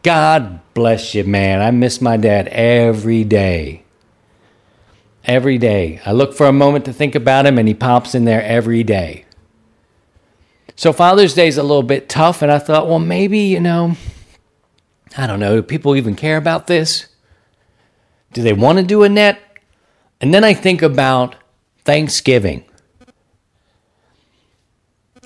God 0.03 0.59
bless 0.75 1.15
you, 1.15 1.23
man. 1.23 1.63
I 1.63 1.71
miss 1.71 1.99
my 1.99 2.15
dad 2.15 2.47
every 2.49 3.23
day. 3.23 3.85
Every 5.23 5.57
day. 5.57 5.99
I 6.05 6.11
look 6.11 6.35
for 6.35 6.45
a 6.45 6.53
moment 6.53 6.85
to 6.85 6.93
think 6.93 7.15
about 7.15 7.47
him, 7.47 7.57
and 7.57 7.67
he 7.67 7.73
pops 7.73 8.13
in 8.13 8.25
there 8.25 8.43
every 8.43 8.83
day. 8.83 9.23
So 10.77 10.93
Father's 10.93 11.33
Day 11.33 11.47
is 11.47 11.57
a 11.57 11.63
little 11.63 11.81
bit 11.81 12.07
tough, 12.07 12.43
and 12.43 12.51
I 12.51 12.59
thought, 12.59 12.87
well, 12.87 12.99
maybe, 12.99 13.39
you 13.39 13.59
know, 13.59 13.97
I 15.17 15.25
don't 15.25 15.39
know, 15.39 15.55
do 15.55 15.63
people 15.63 15.95
even 15.95 16.15
care 16.15 16.37
about 16.37 16.67
this? 16.67 17.07
Do 18.31 18.43
they 18.43 18.53
want 18.53 18.77
to 18.77 18.83
do 18.83 19.01
a 19.01 19.09
net? 19.09 19.41
And 20.21 20.31
then 20.31 20.43
I 20.43 20.53
think 20.53 20.83
about 20.83 21.35
Thanksgiving. 21.83 22.63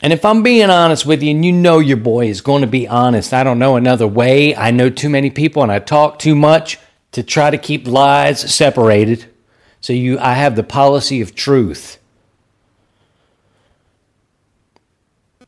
And 0.01 0.13
if 0.13 0.23
I'm 0.23 0.41
being 0.41 0.69
honest 0.69 1.05
with 1.05 1.21
you, 1.21 1.31
and 1.31 1.43
you 1.43 1.51
know 1.51 1.79
your 1.79 1.97
boy 1.97 2.27
is 2.27 2.39
going 2.39 2.61
to 2.61 2.67
be 2.67 2.87
honest, 2.87 3.33
I 3.33 3.43
don't 3.43 3.59
know 3.59 3.75
another 3.75 4.07
way. 4.07 4.55
I 4.55 4.71
know 4.71 4.89
too 4.89 5.09
many 5.09 5.29
people 5.29 5.63
and 5.63 5.71
I 5.71 5.79
talk 5.79 6.17
too 6.17 6.33
much 6.33 6.79
to 7.11 7.23
try 7.23 7.51
to 7.51 7.57
keep 7.57 7.87
lies 7.87 8.39
separated. 8.53 9.25
So 9.81 9.93
you 9.93 10.17
I 10.17 10.33
have 10.33 10.55
the 10.55 10.63
policy 10.63 11.21
of 11.21 11.35
truth. 11.35 12.00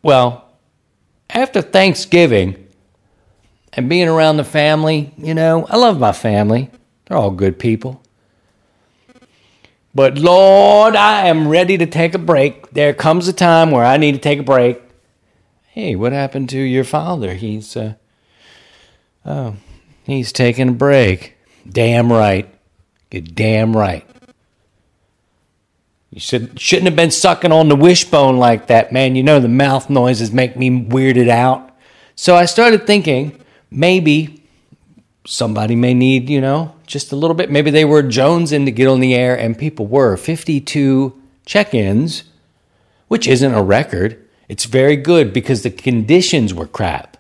Well, 0.04 0.46
after 1.30 1.62
Thanksgiving 1.62 2.68
and 3.72 3.90
being 3.90 4.10
around 4.10 4.38
the 4.38 4.44
family, 4.44 5.14
you 5.18 5.34
know, 5.34 5.66
I 5.70 5.78
love 5.78 6.00
my 6.00 6.12
family. 6.12 6.70
They're 7.06 7.18
all 7.18 7.32
good 7.32 7.58
people. 7.58 8.02
But 9.96 10.18
Lord, 10.18 10.96
I 10.96 11.28
am 11.28 11.48
ready 11.48 11.78
to 11.78 11.86
take 11.86 12.14
a 12.14 12.20
break. 12.20 12.72
There 12.72 12.94
comes 12.94 13.28
a 13.28 13.34
time 13.34 13.72
where 13.72 13.86
I 13.86 13.98
need 13.98 14.14
to 14.14 14.20
take 14.20 14.40
a 14.40 14.44
break. 14.44 14.82
Hey, 15.68 15.96
what 15.96 16.12
happened 16.12 16.50
to 16.50 16.60
your 16.60 16.84
father? 16.84 17.34
He's, 17.36 17.78
uh, 17.78 17.94
oh, 19.26 19.56
he's 20.04 20.32
taking 20.32 20.70
a 20.70 20.74
break. 20.74 21.36
Damn 21.68 22.12
right. 22.12 22.54
You're 23.10 23.22
damn 23.22 23.76
right. 23.78 24.06
You 26.13 26.20
should, 26.20 26.60
shouldn't 26.60 26.86
have 26.86 26.96
been 26.96 27.10
sucking 27.10 27.51
on 27.51 27.70
the 27.70 27.75
wishbone 27.75 28.38
like 28.38 28.67
that, 28.67 28.91
man. 28.91 29.15
You 29.15 29.24
know 29.24 29.39
the 29.39 29.48
mouth 29.48 29.89
noises 29.89 30.32
make 30.32 30.55
me 30.55 30.70
weirded 30.70 31.27
out. 31.27 31.72
So 32.13 32.36
I 32.36 32.46
started 32.46 32.86
thinking 32.86 33.43
maybe 33.72 34.43
somebody 35.25 35.75
may 35.75 35.96
need, 35.96 36.29
you 36.29 36.39
know, 36.39 36.75
just 36.86 37.12
a 37.12 37.15
little 37.15 37.34
bit. 37.34 37.50
Maybe 37.50 37.72
they 37.72 37.84
were 37.84 38.03
jonesing 38.03 38.65
to 38.65 38.72
get 38.72 38.88
on 38.88 39.00
the 39.00 39.15
air, 39.15 39.36
and 39.36 39.58
people 39.58 39.88
were. 39.88 40.15
52 40.15 41.20
check 41.48 41.74
ins, 41.74 42.25
which 43.08 43.27
isn't 43.27 43.51
a 43.51 43.63
record. 43.63 44.24
It's 44.48 44.65
very 44.65 44.96
good 44.96 45.34
because 45.34 45.63
the 45.63 45.72
conditions 45.72 46.53
were 46.53 46.67
crap. 46.67 47.17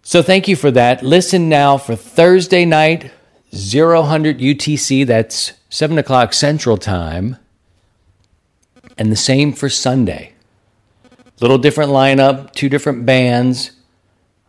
So 0.00 0.22
thank 0.22 0.48
you 0.48 0.56
for 0.56 0.70
that. 0.70 1.02
Listen 1.02 1.50
now 1.50 1.76
for 1.76 1.94
Thursday 1.94 2.64
night, 2.64 3.10
0100 3.52 4.38
UTC. 4.38 5.06
That's 5.06 5.52
7 5.70 5.98
o'clock 5.98 6.32
Central 6.32 6.76
Time. 6.76 7.36
And 8.96 9.12
the 9.12 9.16
same 9.16 9.52
for 9.52 9.68
Sunday. 9.68 10.32
Little 11.40 11.58
different 11.58 11.92
lineup, 11.92 12.52
two 12.52 12.68
different 12.68 13.06
bands, 13.06 13.70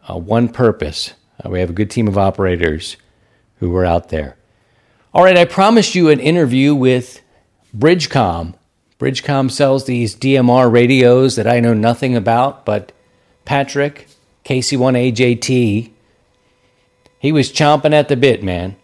uh, 0.10 0.18
one 0.18 0.50
purpose. 0.50 1.14
Uh, 1.44 1.50
we 1.50 1.60
have 1.60 1.70
a 1.70 1.74
good 1.74 1.92
team 1.92 2.08
of 2.08 2.18
operators 2.18 2.98
who 3.60 3.70
were 3.70 3.86
out 3.86 4.10
there. 4.10 4.36
All 5.14 5.24
right, 5.24 5.38
I 5.38 5.46
promised 5.46 5.96
you 5.96 6.10
an 6.10 6.20
interview 6.20 6.74
with 6.74 7.22
Bridgecom. 7.76 8.56
Bridgecom 9.00 9.52
sells 9.52 9.86
these 9.86 10.16
DMR 10.16 10.72
radios 10.72 11.36
that 11.36 11.48
I 11.48 11.60
know 11.60 11.74
nothing 11.74 12.16
about, 12.16 12.66
but 12.66 12.92
Patrick, 13.46 14.08
KC1AJT, 14.46 15.92
he 17.20 17.32
was 17.32 17.52
chomping 17.52 17.94
at 17.94 18.08
the 18.08 18.16
bit, 18.16 18.44
man. 18.44 18.76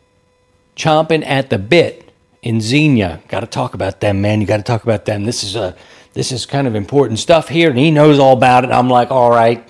Chomping 0.75 1.25
at 1.25 1.49
the 1.49 1.57
bit 1.57 2.11
in 2.41 2.61
Xenia. 2.61 3.21
Got 3.27 3.41
to 3.41 3.47
talk 3.47 3.73
about 3.73 4.01
them, 4.01 4.21
man. 4.21 4.41
You 4.41 4.47
got 4.47 4.57
to 4.57 4.63
talk 4.63 4.83
about 4.83 5.05
them. 5.05 5.25
This 5.25 5.43
is 5.43 5.55
a 5.55 5.75
this 6.13 6.31
is 6.31 6.45
kind 6.45 6.65
of 6.67 6.75
important 6.75 7.19
stuff 7.19 7.49
here, 7.49 7.69
and 7.69 7.77
he 7.77 7.91
knows 7.91 8.19
all 8.19 8.33
about 8.33 8.63
it. 8.63 8.71
I'm 8.71 8.89
like, 8.89 9.11
all 9.11 9.29
right, 9.29 9.67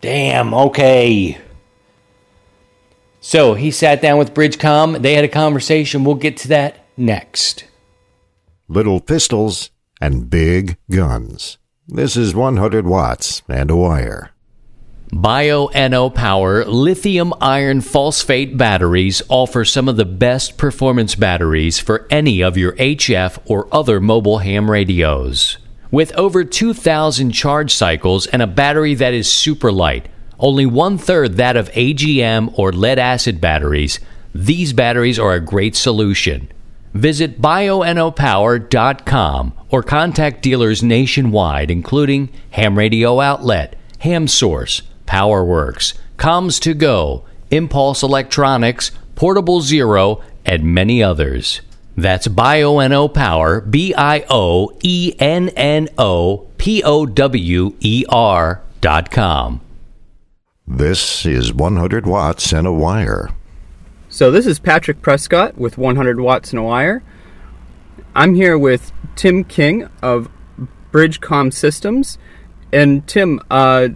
damn, 0.00 0.52
okay. 0.52 1.38
So 3.20 3.54
he 3.54 3.70
sat 3.70 4.02
down 4.02 4.18
with 4.18 4.34
Bridgecom. 4.34 5.00
They 5.00 5.14
had 5.14 5.24
a 5.24 5.28
conversation. 5.28 6.02
We'll 6.02 6.16
get 6.16 6.36
to 6.38 6.48
that 6.48 6.84
next. 6.96 7.64
Little 8.66 8.98
pistols 9.00 9.70
and 10.00 10.28
big 10.28 10.76
guns. 10.90 11.58
This 11.86 12.16
is 12.16 12.34
100 12.34 12.84
watts 12.84 13.42
and 13.48 13.70
a 13.70 13.76
wire. 13.76 14.30
Bioenno 15.12 16.14
Power 16.14 16.64
lithium 16.64 17.34
iron 17.38 17.82
phosphate 17.82 18.56
batteries 18.56 19.20
offer 19.28 19.62
some 19.62 19.86
of 19.86 19.98
the 19.98 20.06
best 20.06 20.56
performance 20.56 21.14
batteries 21.14 21.78
for 21.78 22.06
any 22.08 22.40
of 22.40 22.56
your 22.56 22.72
HF 22.76 23.38
or 23.44 23.68
other 23.70 24.00
mobile 24.00 24.38
ham 24.38 24.70
radios. 24.70 25.58
With 25.90 26.14
over 26.14 26.44
2,000 26.44 27.30
charge 27.32 27.74
cycles 27.74 28.26
and 28.26 28.40
a 28.40 28.46
battery 28.46 28.94
that 28.94 29.12
is 29.12 29.30
super 29.30 29.70
light, 29.70 30.08
only 30.38 30.64
one 30.64 30.96
third 30.96 31.36
that 31.36 31.58
of 31.58 31.70
AGM 31.72 32.58
or 32.58 32.72
lead 32.72 32.98
acid 32.98 33.38
batteries, 33.38 34.00
these 34.34 34.72
batteries 34.72 35.18
are 35.18 35.34
a 35.34 35.40
great 35.40 35.76
solution. 35.76 36.50
Visit 36.94 37.38
bioennopower.com 37.38 39.52
or 39.68 39.82
contact 39.82 40.40
dealers 40.40 40.82
nationwide, 40.82 41.70
including 41.70 42.30
Ham 42.52 42.78
Radio 42.78 43.20
Outlet, 43.20 43.76
Ham 43.98 44.26
Source, 44.26 44.80
PowerWorks, 45.12 45.92
Comms 46.16 46.58
to 46.60 46.72
Go, 46.72 47.26
Impulse 47.50 48.02
Electronics, 48.02 48.92
Portable 49.14 49.60
Zero, 49.60 50.22
and 50.46 50.64
many 50.64 51.02
others. 51.02 51.60
That's 51.94 52.26
Bioenno 52.28 53.12
Power, 53.12 53.60
B 53.60 53.92
I 53.94 54.24
O 54.30 54.72
E 54.82 55.14
N 55.18 55.50
N 55.50 55.90
O 55.98 56.48
P 56.56 56.82
O 56.82 57.04
W 57.04 57.76
E 57.80 58.06
R 58.08 58.62
dot 58.80 59.10
com. 59.10 59.60
This 60.66 61.26
is 61.26 61.52
100 61.52 62.06
watts 62.06 62.50
and 62.52 62.66
a 62.66 62.72
wire. 62.72 63.28
So 64.08 64.30
this 64.30 64.46
is 64.46 64.58
Patrick 64.58 65.02
Prescott 65.02 65.58
with 65.58 65.76
100 65.76 66.20
watts 66.20 66.50
and 66.50 66.60
a 66.60 66.62
wire. 66.62 67.02
I'm 68.14 68.34
here 68.34 68.56
with 68.56 68.92
Tim 69.16 69.44
King 69.44 69.88
of 70.00 70.30
Bridgecom 70.92 71.52
Systems, 71.52 72.16
and 72.72 73.06
Tim, 73.06 73.40
uh, 73.50 73.88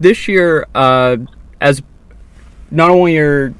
this 0.00 0.26
year, 0.26 0.66
uh, 0.74 1.18
as 1.60 1.82
not 2.70 2.90
only 2.90 3.18
are 3.18 3.54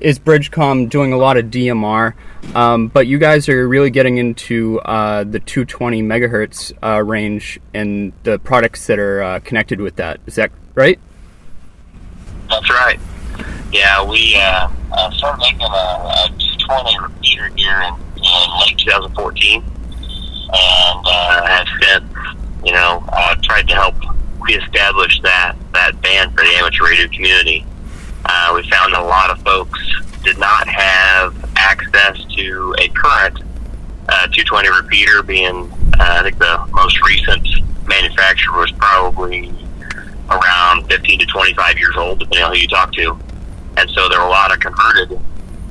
is 0.00 0.18
Bridgecom 0.18 0.90
doing 0.90 1.12
a 1.12 1.16
lot 1.16 1.36
of 1.36 1.46
DMR, 1.46 2.14
um, 2.54 2.88
but 2.88 3.06
you 3.06 3.18
guys 3.18 3.48
are 3.48 3.68
really 3.68 3.90
getting 3.90 4.18
into 4.18 4.80
uh, 4.80 5.22
the 5.22 5.38
220 5.38 6.02
megahertz 6.02 6.72
uh, 6.82 7.00
range 7.02 7.60
and 7.72 8.12
the 8.24 8.38
products 8.40 8.86
that 8.88 8.98
are 8.98 9.22
uh, 9.22 9.40
connected 9.40 9.80
with 9.80 9.96
that. 9.96 10.20
Is 10.26 10.34
that 10.34 10.50
right? 10.74 10.98
That's 12.50 12.68
right. 12.70 12.98
Yeah, 13.72 14.04
we 14.04 14.36
uh, 14.36 14.68
uh, 14.92 15.10
started 15.12 15.38
making 15.38 15.62
a, 15.62 15.64
a 15.64 16.28
220 16.38 16.98
repeater 17.00 17.48
here 17.56 17.80
in, 17.82 17.94
in 18.16 18.60
late 18.60 18.78
2014, 18.78 19.62
and 19.62 21.06
uh, 21.06 21.46
have 21.46 21.66
since, 21.80 22.04
you 22.64 22.72
know, 22.72 23.04
tried 23.42 23.68
to 23.68 23.74
help 23.74 23.96
reestablish 24.44 25.20
that 25.22 25.56
that 25.72 26.00
band 26.02 26.32
for 26.32 26.44
the 26.44 26.50
amateur 26.56 26.84
radio 26.84 27.08
community. 27.08 27.64
Uh, 28.24 28.52
we 28.54 28.68
found 28.70 28.94
a 28.94 29.02
lot 29.02 29.30
of 29.30 29.38
folks 29.42 29.78
did 30.22 30.38
not 30.38 30.66
have 30.66 31.34
access 31.56 32.24
to 32.34 32.74
a 32.78 32.88
current 32.88 33.40
uh, 34.08 34.26
220 34.28 34.68
repeater. 34.68 35.22
Being, 35.22 35.70
uh, 35.98 36.20
I 36.20 36.22
think 36.22 36.38
the 36.38 36.66
most 36.72 37.00
recent 37.06 37.46
manufacturer 37.86 38.58
was 38.58 38.72
probably 38.72 39.52
around 40.30 40.88
15 40.88 41.18
to 41.20 41.26
25 41.26 41.78
years 41.78 41.96
old, 41.96 42.18
depending 42.18 42.44
on 42.44 42.54
who 42.54 42.60
you 42.60 42.68
talk 42.68 42.92
to. 42.94 43.18
And 43.76 43.90
so 43.90 44.08
there 44.08 44.20
were 44.20 44.26
a 44.26 44.30
lot 44.30 44.52
of 44.52 44.60
converted 44.60 45.20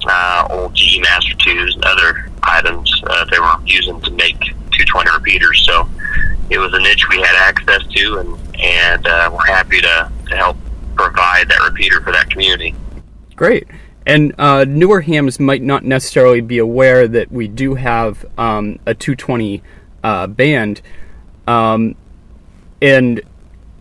uh, 0.06 0.48
old 0.50 0.76
GE 0.76 1.00
Master 1.02 1.36
2s 1.36 1.76
and 1.76 1.86
other 1.86 2.30
items 2.44 3.02
uh, 3.08 3.26
they 3.32 3.40
were 3.40 3.54
using 3.66 4.00
to 4.02 4.12
make 4.12 4.40
220 4.40 5.10
repeaters. 5.12 5.64
So 5.66 5.88
it 6.50 6.58
was 6.58 6.74
a 6.74 6.80
niche 6.80 7.08
we 7.10 7.18
had 7.18 7.36
access 7.36 7.86
to, 7.88 8.20
and 8.20 8.53
and 8.60 9.08
uh, 9.08 9.30
we're 9.32 9.46
happy 9.46 9.82
to, 9.82 10.12
to 10.28 10.36
help 10.36 10.58
provide 10.96 11.50
that 11.50 11.60
repeater 11.62 12.02
for 12.02 12.12
that 12.12 12.30
community. 12.30 12.76
Great. 13.36 13.68
And 14.06 14.34
uh, 14.38 14.66
newer 14.66 15.02
hams 15.02 15.40
might 15.40 15.62
not 15.62 15.84
necessarily 15.84 16.42
be 16.42 16.58
aware 16.58 17.08
that 17.08 17.32
we 17.32 17.48
do 17.48 17.76
have 17.76 18.26
um, 18.38 18.80
a 18.86 18.94
220 18.94 19.64
uh, 20.04 20.28
band, 20.28 20.82
um, 21.48 21.96
and 22.82 23.22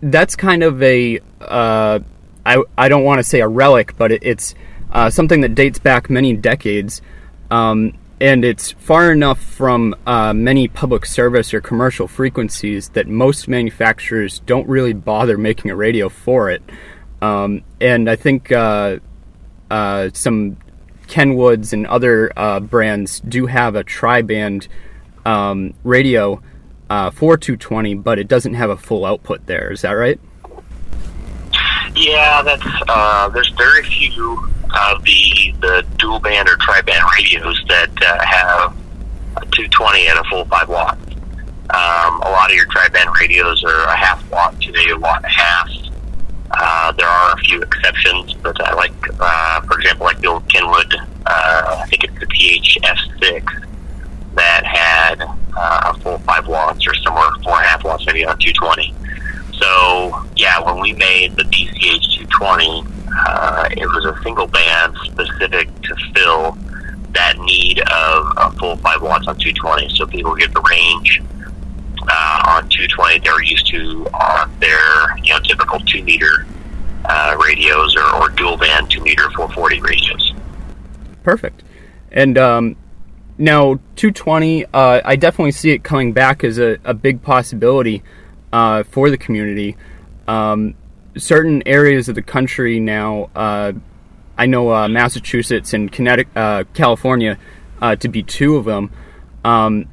that's 0.00 0.36
kind 0.36 0.62
of 0.62 0.80
a 0.82 1.18
uh, 1.40 1.98
I, 2.46 2.62
I 2.78 2.88
don't 2.88 3.04
want 3.04 3.18
to 3.18 3.24
say 3.24 3.40
a 3.40 3.48
relic, 3.48 3.96
but 3.96 4.12
it, 4.12 4.22
it's 4.22 4.54
uh, 4.92 5.10
something 5.10 5.40
that 5.40 5.54
dates 5.54 5.78
back 5.78 6.10
many 6.10 6.34
decades. 6.34 7.02
Um, 7.50 7.94
and 8.22 8.44
it's 8.44 8.70
far 8.70 9.10
enough 9.10 9.40
from 9.40 9.96
uh, 10.06 10.32
many 10.32 10.68
public 10.68 11.04
service 11.04 11.52
or 11.52 11.60
commercial 11.60 12.06
frequencies 12.06 12.90
that 12.90 13.08
most 13.08 13.48
manufacturers 13.48 14.38
don't 14.46 14.68
really 14.68 14.92
bother 14.92 15.36
making 15.36 15.72
a 15.72 15.74
radio 15.74 16.08
for 16.08 16.48
it. 16.48 16.62
Um, 17.20 17.64
and 17.80 18.08
I 18.08 18.14
think 18.14 18.52
uh, 18.52 19.00
uh, 19.72 20.10
some 20.14 20.56
Kenwoods 21.08 21.72
and 21.72 21.84
other 21.88 22.32
uh, 22.36 22.60
brands 22.60 23.18
do 23.18 23.46
have 23.46 23.74
a 23.74 23.82
tri-band 23.82 24.68
um, 25.26 25.74
radio 25.82 26.40
uh, 26.88 27.10
for 27.10 27.36
220, 27.36 27.94
but 27.94 28.20
it 28.20 28.28
doesn't 28.28 28.54
have 28.54 28.70
a 28.70 28.76
full 28.76 29.04
output 29.04 29.46
there. 29.46 29.72
Is 29.72 29.82
that 29.82 29.94
right? 29.94 30.20
Yeah, 31.96 32.40
that's 32.42 32.62
uh, 32.86 33.28
there's 33.30 33.50
very 33.50 33.82
few 33.82 34.48
of 34.74 35.04
the 35.04 35.54
the 35.60 35.84
dual 35.98 36.20
band 36.20 36.48
or 36.48 36.56
tri 36.56 36.80
band 36.82 37.04
radios 37.18 37.62
that 37.68 37.90
uh, 38.02 38.24
have 38.24 38.76
a 39.36 39.46
220 39.46 40.08
at 40.08 40.16
a 40.16 40.24
full 40.24 40.44
five 40.46 40.68
watt. 40.68 40.98
Um, 41.70 42.20
a 42.22 42.30
lot 42.30 42.50
of 42.50 42.56
your 42.56 42.66
tri 42.66 42.88
band 42.88 43.10
radios 43.20 43.64
are 43.64 43.84
a 43.84 43.96
half 43.96 44.28
watt 44.30 44.60
to 44.60 44.92
a 44.92 44.98
watt 44.98 45.16
and 45.18 45.26
a 45.26 45.28
half. 45.28 45.68
Uh, 46.50 46.92
there 46.92 47.06
are 47.06 47.32
a 47.32 47.36
few 47.38 47.62
exceptions, 47.62 48.34
but 48.34 48.60
I 48.60 48.74
like, 48.74 48.92
uh, 49.18 49.60
for 49.62 49.78
example, 49.78 50.04
like 50.04 50.20
the 50.20 50.26
old 50.28 50.46
Kenwood. 50.48 50.94
Uh, 51.24 51.76
I 51.80 51.86
think 51.86 52.04
it's 52.04 52.18
the 52.18 52.26
THF6 52.26 53.64
that 54.34 54.66
had 54.66 55.22
uh, 55.56 55.92
a 55.94 55.98
full 56.00 56.18
five 56.18 56.46
watts 56.46 56.86
or 56.86 56.94
somewhere 56.96 57.30
four 57.42 57.54
and 57.54 57.64
a 57.64 57.68
half 57.68 57.84
watts 57.84 58.04
maybe 58.06 58.24
on 58.24 58.38
220. 58.38 58.94
So 59.52 60.26
yeah, 60.36 60.60
when 60.60 60.80
we 60.80 60.92
made 60.92 61.36
the 61.36 61.44
BCH 61.44 62.28
220, 62.28 62.84
uh, 63.26 63.68
it 63.72 63.86
was 63.86 64.04
a 64.04 64.20
single 64.22 64.46
band 64.46 64.96
specific 65.04 65.68
to 65.82 65.96
fill 66.14 66.56
that 67.12 67.38
need 67.38 67.80
of 67.80 68.32
a 68.36 68.54
full 68.58 68.76
five 68.78 69.02
watts 69.02 69.26
on 69.28 69.36
220. 69.38 69.88
So 69.96 70.06
people 70.06 70.34
get 70.34 70.52
the 70.52 70.62
range 70.62 71.22
uh, 72.08 72.42
on 72.46 72.68
220 72.68 73.20
they're 73.20 73.42
used 73.42 73.66
to 73.68 74.06
on 74.08 74.58
their 74.58 75.16
you 75.18 75.32
know 75.32 75.38
typical 75.40 75.78
two 75.80 76.02
meter 76.02 76.46
uh, 77.04 77.36
radios 77.42 77.96
or, 77.96 78.14
or 78.16 78.28
dual 78.30 78.56
band 78.56 78.90
two 78.90 79.00
meter 79.02 79.30
440 79.30 79.80
radios. 79.80 80.34
Perfect. 81.22 81.62
And 82.10 82.36
um, 82.36 82.76
now 83.38 83.74
220, 83.96 84.66
uh, 84.66 85.00
I 85.04 85.16
definitely 85.16 85.52
see 85.52 85.70
it 85.70 85.82
coming 85.82 86.12
back 86.12 86.44
as 86.44 86.58
a, 86.58 86.78
a 86.84 86.94
big 86.94 87.22
possibility 87.22 88.02
uh, 88.52 88.82
for 88.82 89.10
the 89.10 89.16
community. 89.16 89.76
Um, 90.28 90.74
certain 91.16 91.62
areas 91.66 92.08
of 92.08 92.14
the 92.14 92.22
country 92.22 92.80
now, 92.80 93.30
uh, 93.34 93.72
I 94.36 94.46
know 94.46 94.72
uh, 94.72 94.88
Massachusetts 94.88 95.74
and 95.74 95.90
Connecticut, 95.90 96.36
uh, 96.36 96.64
California, 96.74 97.38
uh, 97.80 97.96
to 97.96 98.08
be 98.08 98.22
two 98.22 98.56
of 98.56 98.64
them, 98.64 98.90
um, 99.44 99.86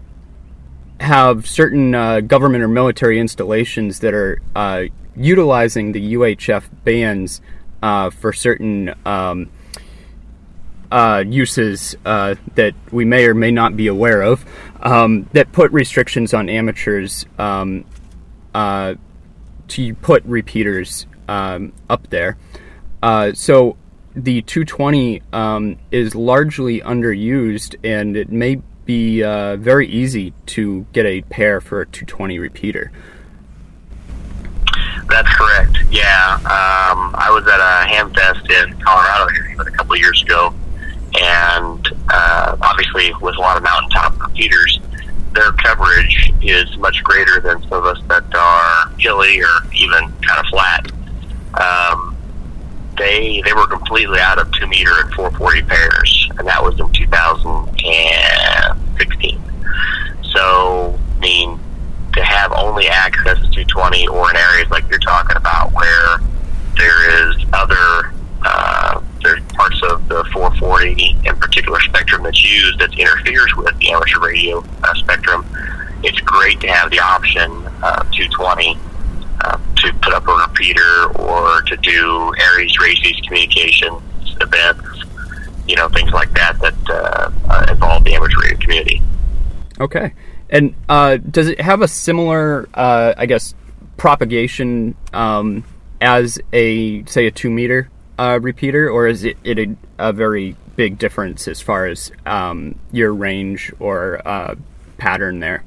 have 0.99 1.47
certain 1.47 1.91
government 2.27 2.63
or 2.63 2.67
military 2.67 3.19
installations 3.19 3.99
that 3.99 4.13
are 4.13 4.89
utilizing 5.15 5.91
the 5.91 6.13
UHF 6.13 6.65
bands 6.83 7.41
for 7.81 8.33
certain. 8.33 8.93
Um, 9.05 9.49
uh, 10.91 11.23
uses 11.27 11.95
uh, 12.05 12.35
that 12.55 12.73
we 12.91 13.05
may 13.05 13.25
or 13.25 13.35
may 13.35 13.51
not 13.51 13.77
be 13.77 13.85
aware 13.85 14.21
of 14.21 14.43
um, 14.81 15.29
that 15.33 15.51
put 15.51 15.71
restrictions 15.71 16.33
on 16.33 16.49
amateurs 16.49 17.25
um, 17.37 17.85
uh, 18.55 18.95
to 19.69 19.93
put 19.95 20.23
repeaters 20.25 21.07
um, 21.27 21.73
up 21.89 22.09
there. 22.09 22.37
Uh, 23.01 23.33
so 23.33 23.77
the 24.15 24.41
220 24.41 25.21
um, 25.31 25.77
is 25.91 26.15
largely 26.15 26.81
underused, 26.81 27.75
and 27.83 28.17
it 28.17 28.31
may 28.31 28.61
be 28.85 29.23
uh, 29.23 29.55
very 29.55 29.87
easy 29.87 30.33
to 30.47 30.85
get 30.93 31.05
a 31.05 31.21
pair 31.21 31.61
for 31.61 31.81
a 31.81 31.85
220 31.85 32.39
repeater. 32.39 32.91
That's 35.09 35.29
correct. 35.35 35.77
Yeah, 35.89 36.35
um, 36.35 37.15
I 37.15 37.29
was 37.31 37.45
at 37.47 37.59
a 37.59 37.87
Hamfest 37.89 38.49
in 38.49 38.79
Colorado 38.79 39.27
a 39.59 39.71
couple 39.71 39.93
of 39.93 39.99
years 39.99 40.21
ago, 40.21 40.53
and 41.19 41.87
uh, 42.09 42.57
obviously 42.61 43.13
with 43.21 43.35
a 43.35 43.39
lot 43.39 43.57
of 43.57 43.63
mountaintop 43.63 44.19
repeaters, 44.21 44.79
their 45.39 45.51
coverage 45.53 46.33
is 46.41 46.77
much 46.77 47.01
greater 47.03 47.39
than 47.39 47.61
some 47.63 47.73
of 47.73 47.85
us 47.85 47.99
that 48.09 48.25
are 48.35 48.89
hilly 48.99 49.41
or 49.41 49.47
even 49.73 50.11
kind 50.21 50.39
of 50.39 50.45
flat. 50.47 50.91
Um, 51.59 52.15
they 52.97 53.41
they 53.45 53.53
were 53.53 53.67
completely 53.67 54.19
out 54.19 54.37
of 54.37 54.51
two 54.51 54.67
meter 54.67 54.91
and 54.99 55.13
440 55.13 55.61
pairs, 55.63 56.29
and 56.37 56.45
that 56.47 56.61
was 56.61 56.77
in 56.79 56.91
2016. 56.91 59.41
So, 60.33 60.99
I 61.15 61.19
mean, 61.19 61.57
to 62.13 62.23
have 62.23 62.51
only 62.51 62.89
access 62.89 63.39
to 63.39 63.47
220 63.47 64.09
or 64.09 64.29
in 64.29 64.35
areas 64.35 64.69
like 64.69 64.89
you're 64.89 64.99
talking 64.99 65.37
about 65.37 65.71
where 65.71 66.19
there 66.75 67.29
is 67.29 67.37
other 67.53 68.11
uh, 68.45 68.99
there's 69.23 69.41
parts 69.53 69.81
of 69.83 70.05
the 70.09 70.25
440 70.33 71.15
in 71.25 71.37
particular 71.37 71.79
spectrum 72.19 72.23
that's 72.23 72.43
used 72.43 72.79
that 72.79 72.97
interferes 72.97 73.55
with 73.55 73.77
the 73.79 73.91
amateur 73.91 74.19
radio 74.19 74.63
uh, 74.83 74.93
spectrum. 74.95 75.45
It's 76.03 76.19
great 76.21 76.59
to 76.61 76.67
have 76.67 76.91
the 76.91 76.99
option 76.99 77.51
uh, 77.83 78.03
220 78.11 78.77
uh, 79.41 79.57
to 79.77 79.93
put 80.01 80.13
up 80.13 80.27
a 80.27 80.47
repeater 80.47 81.07
or 81.17 81.61
to 81.63 81.77
do 81.77 82.33
ARES 82.39 82.77
RACES 82.79 83.21
communications 83.21 84.01
events, 84.41 85.03
you 85.67 85.75
know, 85.75 85.89
things 85.89 86.11
like 86.11 86.31
that 86.33 86.59
that 86.59 86.89
uh, 86.89 87.31
uh, 87.49 87.65
involve 87.69 88.03
the 88.03 88.13
amateur 88.13 88.41
radio 88.41 88.57
community. 88.59 89.01
Okay. 89.79 90.13
And 90.49 90.73
uh, 90.87 91.17
does 91.17 91.47
it 91.47 91.61
have 91.61 91.81
a 91.81 91.87
similar, 91.87 92.67
uh, 92.73 93.13
I 93.17 93.25
guess, 93.25 93.53
propagation 93.97 94.95
um, 95.13 95.63
as 96.01 96.39
a, 96.53 97.03
say, 97.05 97.27
a 97.27 97.31
two 97.31 97.49
meter 97.49 97.89
uh, 98.17 98.39
repeater, 98.41 98.89
or 98.89 99.07
is 99.07 99.23
it, 99.23 99.37
it 99.43 99.59
a, 99.59 99.75
a, 99.97 100.13
very 100.13 100.55
big 100.79 100.97
difference 100.97 101.45
as 101.49 101.59
far 101.59 101.87
as 101.87 102.09
um, 102.25 102.73
your 102.93 103.13
range 103.13 103.69
or 103.81 104.25
uh, 104.25 104.55
pattern 104.97 105.41
there? 105.41 105.61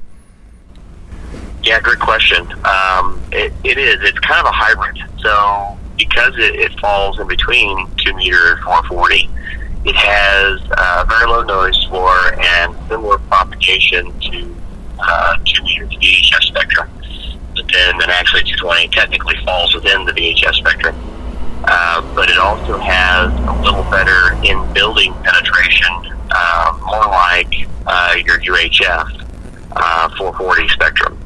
Yeah, 1.61 1.79
great 1.81 1.99
question. 1.99 2.51
Um, 2.65 3.21
it, 3.31 3.53
it 3.63 3.77
is. 3.77 4.01
It's 4.01 4.17
kind 4.21 4.39
of 4.39 4.47
a 4.47 4.55
hybrid. 4.55 4.97
So 5.19 5.77
because 5.99 6.33
it, 6.39 6.55
it 6.55 6.79
falls 6.79 7.19
in 7.19 7.27
between 7.27 7.87
two 7.97 8.15
meter 8.15 8.53
and 8.53 8.63
440, 8.63 9.29
it 9.85 9.95
has 9.95 10.59
uh, 10.71 11.05
very 11.07 11.27
low 11.27 11.43
noise 11.43 11.77
floor 11.83 12.17
and 12.33 12.75
similar 12.87 13.19
propagation 13.19 14.19
to 14.19 14.55
uh, 14.97 15.37
two 15.45 15.63
meter 15.63 15.85
VHF 15.85 16.41
spectrum. 16.41 16.89
But 17.55 17.71
then, 17.71 17.99
then 17.99 18.09
actually 18.09 18.45
220 18.45 18.87
technically 18.87 19.35
falls 19.45 19.75
within 19.75 20.05
the 20.05 20.11
VHF 20.11 20.55
spectrum. 20.55 21.12
Uh, 21.65 22.01
but 22.13 22.29
it 22.29 22.37
also 22.37 22.77
has 22.77 23.31
a 23.47 23.61
little 23.61 23.83
better 23.89 24.33
in 24.43 24.73
building 24.73 25.13
penetration, 25.23 25.87
uh, 26.31 26.77
more 26.81 27.05
like 27.07 27.67
uh, 27.87 28.15
your 28.25 28.39
UHF 28.39 29.25
uh, 29.71 30.09
440 30.17 30.67
spectrum. 30.69 31.17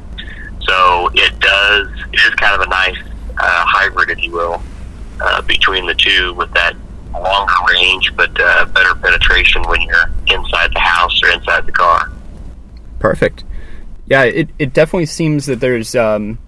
So 0.60 1.10
it 1.14 1.38
does, 1.40 1.88
it 2.12 2.20
is 2.20 2.34
kind 2.34 2.54
of 2.54 2.60
a 2.60 2.70
nice 2.70 2.98
uh, 3.38 3.64
hybrid, 3.66 4.10
if 4.10 4.22
you 4.22 4.30
will, 4.30 4.62
uh, 5.20 5.42
between 5.42 5.86
the 5.86 5.94
two 5.94 6.34
with 6.34 6.52
that 6.52 6.76
longer 7.12 7.52
range 7.72 8.12
but 8.14 8.32
better 8.34 8.94
penetration 8.96 9.62
when 9.62 9.80
you're 9.80 10.10
inside 10.28 10.72
the 10.72 10.80
house 10.80 11.20
or 11.24 11.30
inside 11.30 11.66
the 11.66 11.72
car. 11.72 12.12
Perfect. 13.00 13.44
Yeah, 14.06 14.22
it, 14.22 14.50
it 14.58 14.72
definitely 14.72 15.06
seems 15.06 15.46
that 15.46 15.58
there's 15.60 15.96
um, 15.96 16.38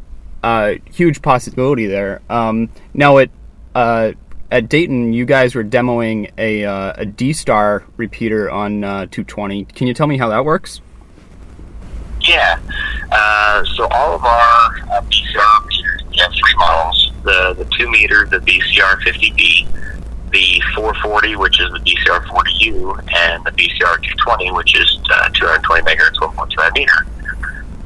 a 0.45 0.81
huge 0.93 1.23
possibility 1.23 1.87
there. 1.87 2.23
Um, 2.31 2.71
now, 2.95 3.17
it 3.19 3.31
uh, 3.75 4.13
at 4.51 4.69
Dayton, 4.69 5.13
you 5.13 5.25
guys 5.25 5.55
were 5.55 5.65
demoing 5.65 6.31
a, 6.37 6.65
uh, 6.65 6.93
a 6.97 7.07
D 7.07 7.33
Star 7.33 7.85
repeater 7.97 8.51
on 8.51 8.83
uh, 8.83 9.07
220. 9.07 9.65
Can 9.67 9.87
you 9.87 9.95
tell 9.95 10.07
me 10.07 10.19
how 10.19 10.29
that 10.29 10.45
works? 10.45 10.81
Yeah. 12.21 12.59
Uh, 13.13 13.65
so 13.65 13.89
all 13.91 14.15
of 14.15 14.25
our 14.25 14.79
uh, 14.91 15.03
BCR 15.03 15.63
repeaters, 15.65 16.03
we 16.11 16.17
have 16.19 16.33
three 16.33 16.55
models: 16.57 17.13
the 17.25 17.55
the 17.55 17.65
two 17.77 17.91
meter, 17.91 18.27
the 18.27 18.39
BCR 18.39 19.01
50V, 19.03 19.67
the 20.31 20.63
440, 20.75 21.37
which 21.37 21.61
is 21.61 21.71
the 21.73 21.79
BCR 21.79 22.25
40U, 22.27 22.99
and 23.15 23.45
the 23.45 23.51
BCR 23.53 23.97
220, 24.03 24.53
which 24.53 24.79
is 24.79 24.99
uh, 25.13 25.29
220 25.31 25.83
megahertz, 25.83 26.17
1.25 26.17 26.75
meter. 26.75 27.07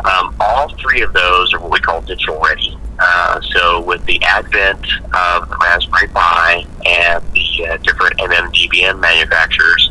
Um, 0.05 0.35
all 0.41 0.69
three 0.77 1.01
of 1.01 1.13
those 1.15 1.55
are 1.55 1.61
what 1.61 1.71
we 1.71 1.81
call 1.81 2.03
digital 2.03 2.39
ready. 2.41 2.77
Uh, 2.99 3.41
so 3.41 3.81
with 3.81 4.05
the 4.07 4.23
advent 4.23 4.81
of 5.15 5.49
the 5.49 5.57
Raspberry 5.61 6.09
Pi 6.09 6.65
and 6.87 7.25
the 7.33 7.67
uh, 7.67 7.77
different 7.79 8.17
MMDVM 8.19 9.01
manufacturers, 9.01 9.91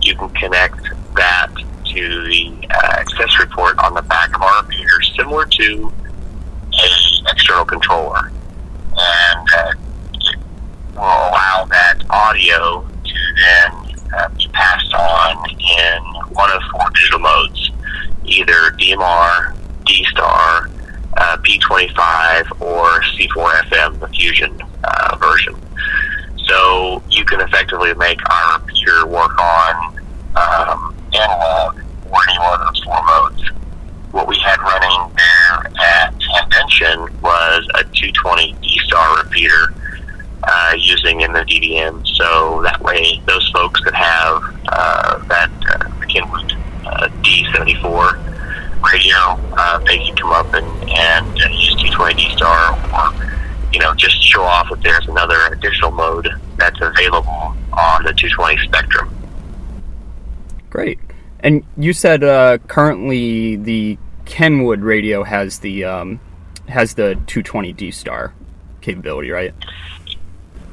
you 0.00 0.16
can 0.16 0.28
connect 0.30 0.82
that 1.14 1.48
to 1.84 2.24
the 2.24 2.68
uh, 2.70 2.96
accessory 2.98 3.46
port 3.46 3.78
on 3.78 3.94
the 3.94 4.02
back 4.02 4.34
of 4.34 4.42
our 4.42 4.62
repeater, 4.62 5.02
similar 5.16 5.44
to 5.46 5.92
a 6.72 7.30
external 7.30 7.64
controller, 7.64 8.30
and 8.96 9.48
uh, 9.56 9.72
it 10.14 10.36
will 10.94 11.02
allow 11.02 11.66
that 11.70 12.02
audio 12.10 12.86
to 13.04 13.14
then 13.36 13.96
uh, 14.16 14.28
be 14.36 14.48
passed 14.52 14.92
on 14.94 15.50
in 15.50 16.02
one 16.34 16.50
of 16.50 16.62
four 16.72 16.90
digital 16.90 17.20
modes, 17.20 17.70
either 18.24 18.70
DMR, 18.78 19.56
D-Star, 19.84 20.68
uh, 21.32 21.36
P25 21.38 22.60
or 22.60 23.00
C4FM, 23.02 24.00
the 24.00 24.08
Fusion 24.08 24.60
uh, 24.84 25.16
version. 25.16 25.54
So 26.46 27.02
you 27.08 27.24
can 27.24 27.40
effectively 27.40 27.94
make 27.94 28.18
our 28.30 28.60
repeater 28.60 29.06
work 29.06 29.38
on 29.38 29.98
um, 30.36 30.94
analog 31.14 31.76
or 32.10 32.18
any 32.28 32.38
one 32.38 32.60
of 32.60 32.66
those 32.66 32.84
four 32.84 33.02
modes. 33.04 33.48
What 34.10 34.28
we 34.28 34.36
had 34.38 34.58
running 34.58 35.16
there 35.16 35.72
at 35.80 36.14
Convention 36.40 37.20
was 37.22 37.66
a 37.74 37.84
220 37.84 38.52
D-Star 38.60 39.22
repeater 39.22 39.72
uh, 40.42 40.74
using 40.78 41.22
in 41.22 41.32
the 41.32 41.40
DDM. 41.40 42.06
So 42.06 42.60
that 42.62 42.82
way, 42.82 43.22
those 43.26 43.48
folks 43.50 43.80
could 43.80 43.94
have 43.94 44.42
uh, 44.68 45.18
that 45.28 45.50
uh, 45.70 46.06
Kenwood 46.06 46.52
uh, 46.84 47.08
D74 47.22 48.31
radio, 48.90 49.16
uh, 49.56 49.78
they 49.80 49.98
can 49.98 50.16
come 50.16 50.30
up 50.30 50.52
and, 50.54 50.66
and 50.90 51.26
uh, 51.42 51.48
use 51.48 51.74
220 51.74 52.36
Star 52.36 52.72
or, 52.94 53.72
you 53.72 53.80
know, 53.80 53.94
just 53.94 54.16
show 54.22 54.42
off 54.42 54.68
that 54.70 54.82
there's 54.82 55.06
another 55.08 55.46
additional 55.52 55.90
mode 55.90 56.28
that's 56.56 56.80
available 56.80 57.54
on 57.72 58.04
the 58.04 58.12
220 58.12 58.58
spectrum. 58.66 59.14
Great. 60.70 60.98
And 61.40 61.64
you 61.76 61.92
said 61.92 62.22
uh, 62.22 62.58
currently 62.68 63.56
the 63.56 63.98
Kenwood 64.24 64.80
radio 64.80 65.24
has 65.24 65.58
the 65.58 65.84
um, 65.84 66.20
has 66.68 66.94
the 66.94 67.14
220 67.26 67.72
D 67.72 67.90
Star 67.90 68.32
capability, 68.80 69.30
right? 69.30 69.52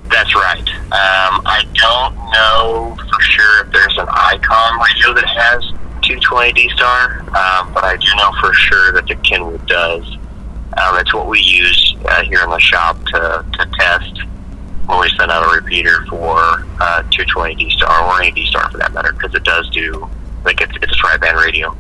That's 0.05 0.33
right. 0.35 0.69
Um, 0.69 1.41
I 1.45 1.65
don't 1.73 2.15
know 2.31 2.95
for 2.95 3.21
sure 3.21 3.65
if 3.65 3.71
there's 3.71 3.97
an 3.97 4.07
Icom 4.07 4.85
radio 4.85 5.13
that 5.13 5.27
has 5.27 5.71
220 6.17 6.53
D 6.53 6.69
Star, 6.69 7.19
um, 7.21 7.73
but 7.73 7.83
I 7.83 7.95
do 7.97 8.07
know 8.17 8.31
for 8.39 8.53
sure 8.53 8.91
that 8.93 9.07
the 9.07 9.15
Kenwood 9.15 9.65
does. 9.67 10.17
Um, 10.77 10.97
it's 10.97 11.13
what 11.13 11.27
we 11.27 11.39
use 11.39 11.95
uh, 12.05 12.23
here 12.23 12.43
in 12.43 12.49
the 12.49 12.59
shop 12.59 12.97
to, 13.05 13.45
to 13.53 13.69
test 13.77 14.23
when 14.85 14.99
we 15.01 15.09
send 15.17 15.29
out 15.29 15.45
a 15.45 15.55
repeater 15.55 16.05
for 16.07 16.65
uh, 16.79 17.03
220 17.11 17.55
D 17.55 17.69
Star 17.71 18.03
or 18.03 18.21
any 18.21 18.31
D 18.31 18.45
Star 18.47 18.69
for 18.71 18.77
that 18.79 18.91
matter, 18.93 19.13
because 19.13 19.35
it 19.35 19.43
does 19.43 19.69
do 19.69 20.09
like 20.43 20.61
it's, 20.61 20.73
it's 20.81 20.91
a 20.91 20.95
tri-band 20.95 21.37
radio. 21.37 21.75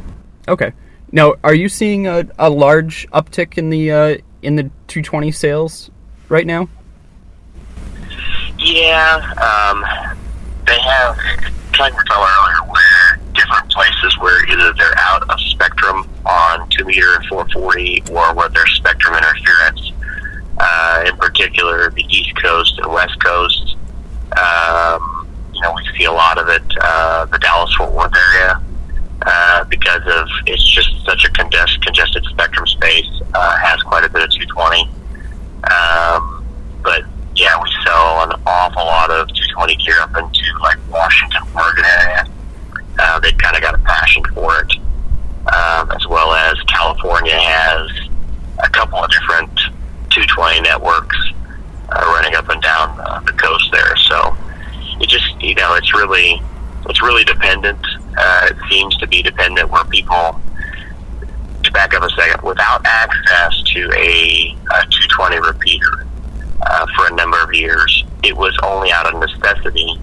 Okay. 0.47 0.73
Now, 1.11 1.33
are 1.43 1.55
you 1.55 1.69
seeing 1.69 2.07
a, 2.07 2.27
a 2.37 2.49
large 2.49 3.07
uptick 3.09 3.57
in 3.57 3.71
the 3.71 3.91
uh, 3.91 4.17
in 4.43 4.55
the 4.55 4.63
220 4.87 5.31
sales 5.31 5.89
right 6.29 6.45
now? 6.45 6.69
Yeah, 8.59 9.15
um, 9.41 9.85
they 10.67 10.79
have, 10.79 11.17
like 11.79 11.93
we 11.93 11.97
were 11.97 12.03
talking 12.03 12.21
about 12.21 12.61
earlier, 12.61 12.71
where 12.71 13.19
different 13.49 13.71
places 13.71 14.17
where 14.19 14.45
either 14.51 14.73
they're 14.73 14.97
out 14.97 15.29
of 15.29 15.39
spectrum 15.39 16.07
on 16.25 16.69
2 16.69 16.85
meter 16.85 17.15
and 17.15 17.25
440 17.25 18.03
or 18.11 18.33
where 18.33 18.49
there's 18.49 18.71
spectrum 18.75 19.15
interference. 19.15 19.91
Uh, 20.57 21.05
in 21.07 21.15
particular, 21.17 21.89
the 21.91 22.03
East 22.09 22.35
Coast 22.41 22.77
and 22.79 22.91
West 22.91 23.21
Coast. 23.23 23.75
Um, 24.37 25.27
you 25.53 25.61
know, 25.61 25.73
we 25.73 25.97
see 25.97 26.05
a 26.05 26.11
lot 26.11 26.37
of 26.37 26.49
it, 26.49 26.63
uh, 26.81 27.25
the 27.25 27.39
Dallas 27.39 27.73
Fort 27.75 27.91
Worth 27.93 28.13
area, 28.33 28.61
uh, 29.25 29.63
because 29.65 30.01
of 30.05 30.27
it's 30.45 30.63
just 30.69 30.89
such 31.05 31.25
a 31.25 31.31
congest, 31.31 31.81
congested 31.81 32.23
spectrum 32.25 32.67
space, 32.67 33.09
uh, 33.33 33.57
has 33.57 33.81
quite 33.83 34.03
a 34.03 34.09
bit 34.09 34.23
of 34.23 34.29
220. 34.31 34.83
Um, 35.63 36.45
but 36.83 37.03
yeah, 37.39 37.61
we 37.61 37.69
sell 37.85 38.23
an 38.23 38.33
awful 38.45 38.83
lot 38.83 39.09
of 39.09 39.27
220 39.29 39.75
gear 39.77 39.99
up 40.01 40.09
into 40.09 40.43
like 40.61 40.77
Washington, 40.91 41.41
Oregon 41.55 41.85
area. 41.85 42.25
Uh, 42.99 43.19
they've 43.19 43.37
kind 43.37 43.55
of 43.55 43.61
got 43.61 43.73
a 43.73 43.77
passion 43.79 44.23
for 44.33 44.59
it, 44.59 44.73
um, 45.47 45.89
as 45.91 46.05
well 46.07 46.33
as 46.33 46.59
California 46.63 47.39
has 47.39 47.89
a 48.61 48.69
couple 48.69 48.99
of 48.99 49.09
different 49.09 49.55
220 50.11 50.61
networks 50.61 51.15
uh, 51.89 52.01
running 52.07 52.35
up 52.35 52.49
and 52.49 52.61
down 52.61 52.99
uh, 52.99 53.21
the 53.21 53.31
coast 53.33 53.71
there. 53.71 53.95
So 53.95 54.35
it 54.99 55.07
just 55.07 55.41
you 55.41 55.55
know 55.55 55.75
it's 55.75 55.93
really 55.93 56.41
it's 56.89 57.01
really 57.01 57.23
dependent. 57.23 57.79
Uh, 58.17 58.47
it 58.49 58.57
seems 58.69 58.97
to 58.97 59.07
be 59.07 59.21
dependent 59.21 59.71
where 59.71 59.85
people. 59.85 60.41
To 61.61 61.73
back 61.73 61.93
up 61.93 62.01
a 62.01 62.09
second, 62.11 62.41
without 62.41 62.85
access 62.85 63.61
to 63.73 63.91
a, 63.93 64.55
a 64.71 64.81
220 64.87 65.41
repeater, 65.41 66.07
uh, 66.61 66.85
for 66.95 67.07
a 67.07 67.15
number 67.15 67.41
of 67.41 67.53
years. 67.53 68.05
It 68.23 68.35
was 68.35 68.57
only 68.63 68.91
out 68.91 69.11
of 69.11 69.19
necessity 69.19 69.93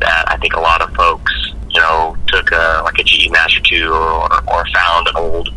that 0.00 0.24
I 0.28 0.36
think 0.38 0.54
a 0.54 0.60
lot 0.60 0.82
of 0.82 0.94
folks, 0.94 1.32
you 1.70 1.80
know, 1.80 2.16
took 2.26 2.50
a, 2.52 2.82
like 2.84 2.98
a 2.98 3.04
GE 3.04 3.30
Master 3.30 3.60
2 3.60 3.92
or, 3.92 4.32
or 4.52 4.66
found 4.74 5.08
an 5.08 5.16
old 5.16 5.48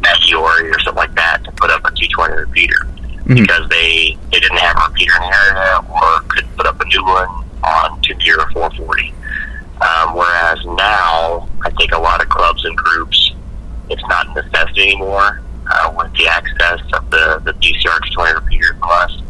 Magiori 0.00 0.74
or 0.74 0.80
something 0.80 0.96
like 0.96 1.14
that 1.14 1.44
to 1.44 1.52
put 1.52 1.70
up 1.70 1.84
a 1.84 1.90
220 1.90 2.34
repeater 2.34 2.84
mm-hmm. 2.84 3.34
because 3.34 3.68
they, 3.68 4.16
they 4.30 4.40
didn't 4.40 4.58
have 4.58 4.76
a 4.76 4.88
repeater 4.88 5.12
in 5.16 5.22
the 5.22 5.36
area 5.48 5.80
or 5.88 6.20
could 6.28 6.56
put 6.56 6.66
up 6.66 6.80
a 6.80 6.84
new 6.86 7.04
one 7.04 7.28
on 7.64 8.00
2 8.02 8.14
gear 8.14 8.40
or 8.40 8.50
440. 8.50 9.14
Um, 9.80 10.14
whereas 10.14 10.64
now, 10.64 11.48
I 11.64 11.70
think 11.70 11.92
a 11.92 11.98
lot 11.98 12.22
of 12.22 12.28
clubs 12.28 12.64
and 12.64 12.76
groups, 12.76 13.32
it's 13.88 14.02
not 14.08 14.28
a 14.28 14.42
necessity 14.42 14.82
anymore 14.82 15.40
uh, 15.70 15.92
with 15.96 16.12
the 16.14 16.28
access 16.28 16.80
of 16.92 17.10
the, 17.10 17.40
the 17.44 17.52
BCR 17.54 17.98
220 18.12 18.34
repeater 18.34 18.76
plus 18.82 19.22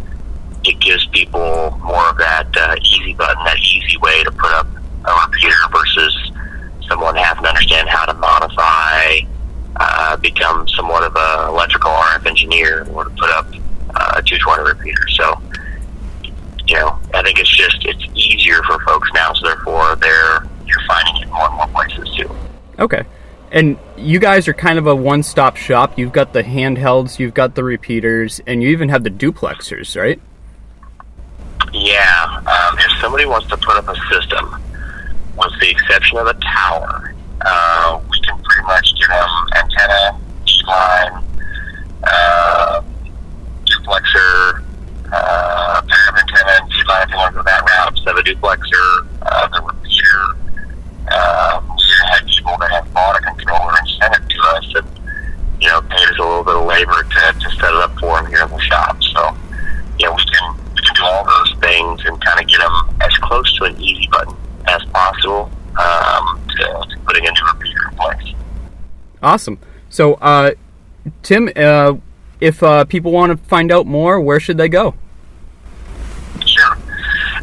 it 0.64 0.78
gives 0.80 1.06
people 1.22 1.78
more 1.82 2.08
of 2.10 2.18
that 2.18 2.48
uh, 2.56 2.74
easy 2.82 3.14
button, 3.14 3.42
that 3.44 3.58
easy 3.58 3.96
way 3.98 4.22
to 4.24 4.32
put 4.32 4.50
up 4.52 4.66
a 5.04 5.14
repeater 5.26 5.54
versus 5.70 6.32
someone 6.88 7.14
having 7.14 7.44
to 7.44 7.48
understand 7.48 7.88
how 7.88 8.04
to 8.04 8.14
modify, 8.14 9.18
uh, 9.76 10.16
become 10.16 10.66
somewhat 10.68 11.02
of 11.04 11.14
an 11.16 11.48
electrical 11.48 11.90
RF 11.90 12.26
engineer 12.26 12.86
or 12.92 13.04
to 13.04 13.10
put 13.10 13.30
up 13.30 13.46
uh, 13.94 14.14
a 14.16 14.22
220 14.22 14.62
repeater. 14.64 15.08
So, 15.10 15.40
you 16.66 16.74
know, 16.74 16.98
I 17.14 17.22
think 17.22 17.38
it's 17.38 17.56
just 17.56 17.84
it's 17.84 18.04
easier 18.14 18.62
for 18.64 18.78
folks 18.80 19.08
now, 19.14 19.32
so 19.34 19.46
therefore 19.46 19.96
they're 19.96 20.46
you're 20.66 20.86
finding 20.88 21.22
it 21.22 21.28
more 21.28 21.46
and 21.46 21.54
more 21.56 21.68
places 21.68 22.08
too. 22.16 22.30
Okay. 22.78 23.04
And 23.52 23.78
you 23.98 24.18
guys 24.18 24.48
are 24.48 24.54
kind 24.54 24.78
of 24.78 24.86
a 24.86 24.96
one-stop 24.96 25.56
shop. 25.56 25.98
You've 25.98 26.12
got 26.12 26.32
the 26.32 26.42
handhelds, 26.42 27.18
you've 27.18 27.34
got 27.34 27.54
the 27.54 27.62
repeaters, 27.62 28.40
and 28.46 28.62
you 28.62 28.70
even 28.70 28.88
have 28.88 29.04
the 29.04 29.10
duplexers, 29.10 29.94
right? 30.00 30.18
Yeah, 31.72 32.42
um, 32.46 32.78
if 32.78 33.00
somebody 33.00 33.24
wants 33.24 33.48
to 33.48 33.56
put 33.56 33.76
up 33.76 33.88
a 33.88 33.96
system, 34.12 34.62
with 35.38 35.52
the 35.60 35.70
exception 35.70 36.18
of 36.18 36.26
a 36.26 36.34
tower, 36.34 37.14
uh, 37.40 38.00
we 38.10 38.20
can 38.20 38.38
pretty 38.42 38.66
much 38.66 38.94
give 38.98 39.08
them 39.08 39.28
antenna, 39.56 40.20
E-line, 40.46 41.24
uh, 42.04 42.82
duplexer, 43.64 44.62
uh, 45.12 45.82
pair 45.82 46.08
of 46.08 46.16
antenna 46.16 46.52
and 46.60 46.72
E-line 46.72 47.02
if 47.04 47.10
you 47.10 47.16
want 47.16 47.32
to 47.32 47.36
go 47.38 47.42
that 47.42 47.62
route. 47.62 47.98
So 48.04 48.14
the 48.14 48.22
duplexer, 48.22 49.06
uh, 49.22 49.48
the 49.48 49.62
repeater. 49.62 50.36
Um, 51.12 51.68
we 51.76 51.84
had 52.10 52.26
people 52.26 52.56
that 52.60 52.70
have 52.70 52.92
bought 52.92 53.18
a 53.18 53.22
controller 53.22 53.72
and 53.78 53.88
sent 54.00 54.14
it 54.14 54.28
to 54.28 54.40
us 54.56 54.74
and, 54.76 54.86
you 55.60 55.68
know, 55.68 55.80
paid 55.82 56.08
us 56.08 56.18
a 56.18 56.22
little 56.22 56.44
bit 56.44 56.54
of 56.54 56.66
labor 56.66 57.02
to, 57.02 57.32
to 57.40 57.50
set 57.56 57.72
it 57.72 57.76
up 57.76 57.98
for 57.98 58.20
them 58.20 58.26
here 58.26 58.44
in 58.44 58.50
the 58.50 58.60
shop. 58.60 59.02
So, 59.02 59.36
you 59.98 60.06
know, 60.06 60.14
we 60.14 60.22
can 60.24 60.94
do 60.94 61.04
all 61.04 61.24
those 61.24 61.51
things 61.72 62.04
and 62.04 62.22
kind 62.22 62.40
of 62.40 62.46
get 62.46 62.58
them 62.58 62.96
as 63.00 63.14
close 63.18 63.50
to 63.58 63.64
an 63.64 63.80
easy 63.80 64.06
button 64.10 64.36
as 64.68 64.84
possible 64.86 65.50
um, 65.78 66.40
to, 66.48 66.64
to, 66.90 66.96
putting 67.06 67.26
a 67.26 67.30
new 67.30 67.46
repeater 67.54 67.88
in 67.90 67.96
place. 67.96 68.34
Awesome. 69.22 69.58
So, 69.88 70.14
uh, 70.14 70.52
Tim, 71.22 71.50
uh, 71.56 71.94
if 72.40 72.62
uh, 72.62 72.84
people 72.84 73.12
want 73.12 73.32
to 73.32 73.48
find 73.48 73.72
out 73.72 73.86
more, 73.86 74.20
where 74.20 74.38
should 74.38 74.58
they 74.58 74.68
go? 74.68 74.94
Sure. 76.44 76.76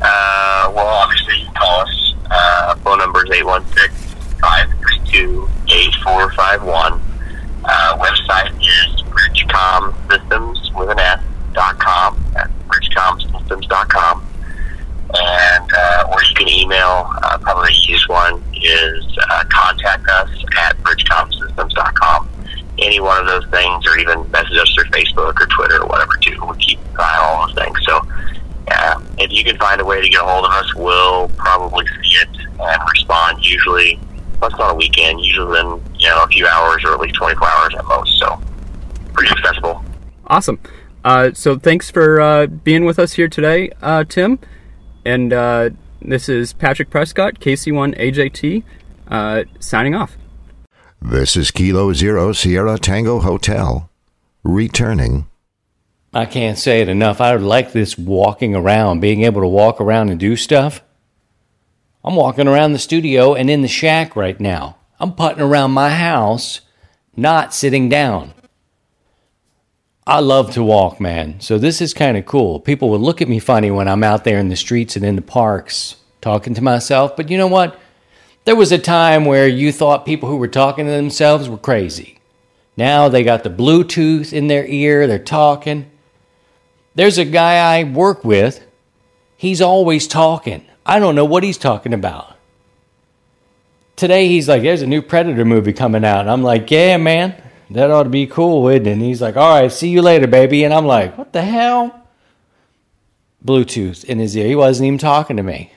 Uh, 0.01 0.71
well, 0.75 0.87
obviously, 0.87 1.39
you 1.39 1.45
can 1.45 1.55
call 1.55 1.81
us. 1.81 2.13
Uh, 2.29 2.75
phone 2.75 2.99
number 2.99 3.25
is 3.25 3.31
816 3.31 4.39
532 4.39 5.49
8451. 5.67 7.01
Uh, 7.65 7.97
website 7.97 8.53
is 8.61 9.01
Bridgecom 9.03 9.93
with 10.77 10.89
an 10.89 10.99
S 10.99 11.21
dot 11.53 11.79
com. 11.79 12.08
Bridgecomsystems.com. 13.49 14.25
And, 15.11 15.71
uh, 15.75 16.07
or 16.11 16.23
you 16.23 16.35
can 16.35 16.47
email, 16.47 17.09
uh, 17.23 17.37
probably 17.39 17.69
the 17.69 17.79
easiest 17.79 18.07
one 18.09 18.43
is 18.53 19.17
uh, 19.29 19.43
contact 19.49 20.07
us 20.07 20.29
at 20.59 20.77
bridgecomsystems.com. 20.83 22.29
Any 22.77 22.99
one 22.99 23.19
of 23.19 23.25
those 23.25 23.49
things, 23.49 23.87
or 23.87 23.97
even 23.97 24.29
message 24.31 24.57
us 24.57 24.71
through 24.73 24.85
Facebook 24.85 25.41
or 25.41 25.47
Twitter 25.47 25.81
or 25.81 25.87
whatever, 25.87 26.13
too. 26.21 26.37
We 26.47 26.57
keep 26.57 26.79
an 26.79 26.97
eye 26.99 27.17
on 27.17 27.39
all 27.39 27.47
those 27.47 27.55
things. 27.55 27.77
So, 27.85 28.01
yeah, 28.67 28.99
if 29.17 29.31
you 29.31 29.43
can 29.43 29.57
find 29.57 29.81
a 29.81 29.85
way 29.85 29.99
to 29.99 30.07
get 30.07 30.21
a 30.21 30.25
hold 30.25 30.45
of 30.45 30.51
us, 30.51 30.75
we'll 30.75 31.29
probably 31.29 31.85
see 31.87 32.17
it 32.21 32.29
and 32.59 32.81
respond 32.93 33.43
usually. 33.43 33.99
It's 34.41 34.57
not 34.57 34.71
a 34.71 34.75
weekend, 34.75 35.19
usually 35.25 35.47
within, 35.47 35.83
you 35.97 36.07
know, 36.07 36.23
a 36.23 36.27
few 36.27 36.47
hours 36.47 36.83
or 36.85 36.93
at 36.93 36.99
least 36.99 37.15
24 37.15 37.47
hours 37.47 37.75
at 37.77 37.85
most. 37.85 38.17
So, 38.19 38.39
pretty 39.13 39.31
accessible. 39.31 39.83
Awesome. 40.27 40.59
Uh, 41.03 41.31
so 41.33 41.57
thanks 41.57 41.89
for 41.89 42.19
uh, 42.19 42.47
being 42.47 42.85
with 42.85 42.99
us 42.99 43.13
here 43.13 43.27
today, 43.27 43.71
uh, 43.81 44.03
Tim. 44.03 44.39
And 45.05 45.31
uh, 45.31 45.69
this 46.01 46.27
is 46.27 46.53
Patrick 46.53 46.89
Prescott, 46.89 47.39
KC1AJT, 47.39 48.63
uh, 49.07 49.43
signing 49.59 49.95
off. 49.95 50.17
This 51.01 51.37
is 51.37 51.51
Kilo 51.51 51.93
Zero 51.93 52.33
Sierra 52.33 52.77
Tango 52.77 53.19
Hotel, 53.19 53.89
returning. 54.43 55.27
I 56.13 56.25
can't 56.25 56.57
say 56.57 56.81
it 56.81 56.89
enough. 56.89 57.21
I 57.21 57.35
like 57.35 57.71
this 57.71 57.97
walking 57.97 58.55
around, 58.55 58.99
being 58.99 59.23
able 59.23 59.41
to 59.41 59.47
walk 59.47 59.79
around 59.79 60.09
and 60.09 60.19
do 60.19 60.35
stuff. 60.35 60.81
I'm 62.03 62.15
walking 62.15 62.47
around 62.47 62.73
the 62.73 62.79
studio 62.79 63.35
and 63.35 63.49
in 63.49 63.61
the 63.61 63.67
shack 63.67 64.15
right 64.15 64.39
now. 64.39 64.77
I'm 64.99 65.13
putting 65.13 65.41
around 65.41 65.71
my 65.71 65.89
house, 65.89 66.61
not 67.15 67.53
sitting 67.53 67.87
down. 67.87 68.33
I 70.09 70.21
love 70.21 70.53
to 70.53 70.63
walk, 70.63 70.99
man. 70.99 71.39
So 71.39 71.59
this 71.59 71.81
is 71.81 71.93
kind 71.93 72.17
of 72.17 72.25
cool. 72.25 72.59
People 72.59 72.89
would 72.89 72.99
look 72.99 73.21
at 73.21 73.29
me 73.29 73.37
funny 73.37 73.69
when 73.69 73.87
I'm 73.87 74.03
out 74.03 74.23
there 74.23 74.39
in 74.39 74.49
the 74.49 74.55
streets 74.55 74.95
and 74.95 75.05
in 75.05 75.15
the 75.15 75.21
parks 75.21 75.97
talking 76.19 76.55
to 76.55 76.63
myself. 76.63 77.15
But 77.15 77.29
you 77.29 77.37
know 77.37 77.45
what? 77.45 77.79
There 78.43 78.55
was 78.55 78.71
a 78.71 78.79
time 78.79 79.25
where 79.25 79.47
you 79.47 79.71
thought 79.71 80.07
people 80.07 80.27
who 80.27 80.37
were 80.37 80.47
talking 80.47 80.85
to 80.85 80.91
themselves 80.91 81.47
were 81.47 81.59
crazy. 81.59 82.17
Now 82.75 83.07
they 83.07 83.21
got 83.21 83.43
the 83.43 83.51
Bluetooth 83.51 84.33
in 84.33 84.47
their 84.47 84.65
ear, 84.65 85.05
they're 85.05 85.19
talking. 85.19 85.91
There's 86.95 87.19
a 87.19 87.25
guy 87.25 87.77
I 87.77 87.83
work 87.83 88.25
with. 88.25 88.65
He's 89.37 89.61
always 89.61 90.07
talking. 90.07 90.65
I 90.87 90.97
don't 90.97 91.13
know 91.13 91.25
what 91.25 91.43
he's 91.43 91.59
talking 91.59 91.93
about. 91.93 92.35
Today 93.95 94.27
he's 94.27 94.49
like, 94.49 94.63
there's 94.63 94.81
a 94.81 94.87
new 94.87 95.03
Predator 95.03 95.45
movie 95.45 95.71
coming 95.71 96.03
out. 96.03 96.27
I'm 96.27 96.41
like, 96.41 96.71
yeah, 96.71 96.97
man, 96.97 97.35
That 97.71 97.91
ought 97.91 98.03
to 98.03 98.09
be 98.09 98.25
cool, 98.25 98.63
wouldn't 98.63 98.87
it? 98.87 98.91
And 98.91 99.01
he's 99.01 99.21
like, 99.21 99.37
all 99.37 99.61
right, 99.61 99.71
see 99.71 99.89
you 99.89 100.01
later, 100.01 100.27
baby. 100.27 100.63
And 100.63 100.73
I'm 100.73 100.85
like, 100.85 101.17
what 101.17 101.33
the 101.33 101.43
hell? 101.43 102.07
Bluetooth 103.45 104.03
in 104.03 104.19
his 104.19 104.35
ear. 104.35 104.47
He 104.47 104.55
wasn't 104.55 104.87
even 104.87 104.97
talking 104.97 105.37
to 105.37 105.43
me. 105.43 105.71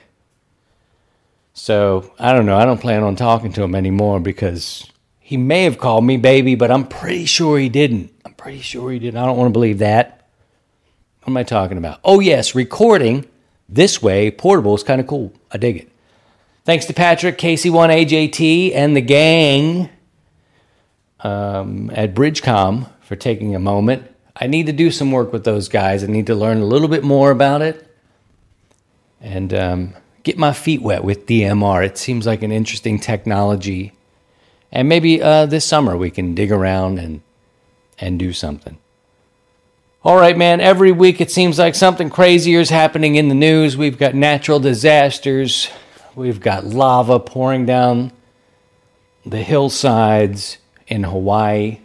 So 1.53 2.11
I 2.17 2.33
don't 2.33 2.45
know. 2.47 2.57
I 2.57 2.65
don't 2.65 2.81
plan 2.81 3.03
on 3.03 3.15
talking 3.15 3.53
to 3.53 3.63
him 3.63 3.75
anymore 3.75 4.19
because 4.19 4.89
he 5.19 5.37
may 5.37 5.63
have 5.63 5.77
called 5.77 6.03
me 6.03 6.17
baby, 6.17 6.55
but 6.55 6.71
I'm 6.71 6.87
pretty 6.87 7.25
sure 7.25 7.59
he 7.59 7.69
didn't. 7.69 8.11
I'm 8.25 8.33
pretty 8.33 8.61
sure 8.61 8.91
he 8.91 8.99
didn't. 8.99 9.19
I 9.19 9.25
don't 9.25 9.37
want 9.37 9.49
to 9.49 9.53
believe 9.53 9.79
that. 9.79 10.27
What 11.21 11.31
am 11.31 11.37
I 11.37 11.43
talking 11.43 11.77
about? 11.77 11.99
Oh, 12.03 12.19
yes, 12.19 12.55
recording 12.55 13.25
this 13.69 14.01
way, 14.01 14.29
portable 14.29 14.75
is 14.75 14.83
kind 14.83 14.99
of 14.99 15.07
cool. 15.07 15.31
I 15.51 15.57
dig 15.57 15.77
it. 15.77 15.91
Thanks 16.65 16.85
to 16.85 16.93
Patrick, 16.93 17.37
KC1AJT, 17.37 18.73
and 18.73 18.95
the 18.95 19.01
gang 19.01 19.89
um, 21.23 21.89
at 21.93 22.13
Bridgecom 22.13 22.89
for 23.01 23.15
taking 23.15 23.55
a 23.55 23.59
moment. 23.59 24.09
I 24.35 24.47
need 24.47 24.65
to 24.67 24.73
do 24.73 24.91
some 24.91 25.11
work 25.11 25.31
with 25.31 25.43
those 25.43 25.69
guys. 25.69 26.03
I 26.03 26.07
need 26.07 26.27
to 26.27 26.35
learn 26.35 26.59
a 26.59 26.65
little 26.65 26.87
bit 26.87 27.03
more 27.03 27.31
about 27.31 27.61
it 27.61 27.87
and 29.21 29.53
um, 29.53 29.93
get 30.23 30.37
my 30.37 30.53
feet 30.53 30.81
wet 30.81 31.03
with 31.03 31.25
DMR. 31.25 31.85
It 31.85 31.97
seems 31.97 32.25
like 32.25 32.43
an 32.43 32.51
interesting 32.51 32.99
technology. 32.99 33.93
And 34.71 34.89
maybe 34.89 35.21
uh, 35.21 35.45
this 35.45 35.65
summer 35.65 35.95
we 35.95 36.11
can 36.11 36.35
dig 36.35 36.51
around 36.51 36.99
and, 36.99 37.21
and 37.99 38.19
do 38.19 38.33
something. 38.33 38.77
All 40.03 40.17
right, 40.17 40.37
man. 40.37 40.59
Every 40.59 40.91
week 40.91 41.21
it 41.21 41.31
seems 41.31 41.57
like 41.57 41.75
something 41.75 42.09
crazier 42.09 42.59
is 42.59 42.69
happening 42.69 43.15
in 43.15 43.29
the 43.29 43.35
news. 43.35 43.77
We've 43.77 43.97
got 43.97 44.15
natural 44.15 44.59
disasters, 44.59 45.69
we've 46.15 46.41
got 46.41 46.65
lava 46.65 47.19
pouring 47.19 47.65
down 47.65 48.11
the 49.25 49.41
hillsides 49.41 50.57
in 50.93 51.03
Hawaii, 51.03 51.79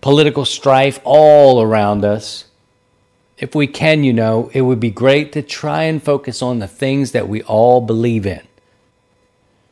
political 0.00 0.44
strife 0.44 0.98
all 1.04 1.62
around 1.62 2.04
us. 2.04 2.46
If 3.38 3.54
we 3.54 3.66
can, 3.66 4.04
you 4.04 4.12
know, 4.12 4.50
it 4.52 4.62
would 4.62 4.80
be 4.80 4.90
great 4.90 5.32
to 5.32 5.42
try 5.42 5.84
and 5.84 6.02
focus 6.02 6.42
on 6.42 6.58
the 6.58 6.68
things 6.68 7.12
that 7.12 7.28
we 7.28 7.42
all 7.42 7.80
believe 7.80 8.26
in. 8.26 8.42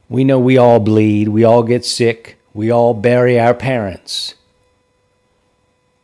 We 0.08 0.24
know 0.24 0.38
we 0.38 0.56
all 0.56 0.80
bleed, 0.80 1.28
we 1.28 1.44
all 1.44 1.62
get 1.62 1.84
sick, 1.84 2.38
we 2.54 2.70
all 2.70 2.94
bury 2.94 3.38
our 3.38 3.54
parents 3.54 4.34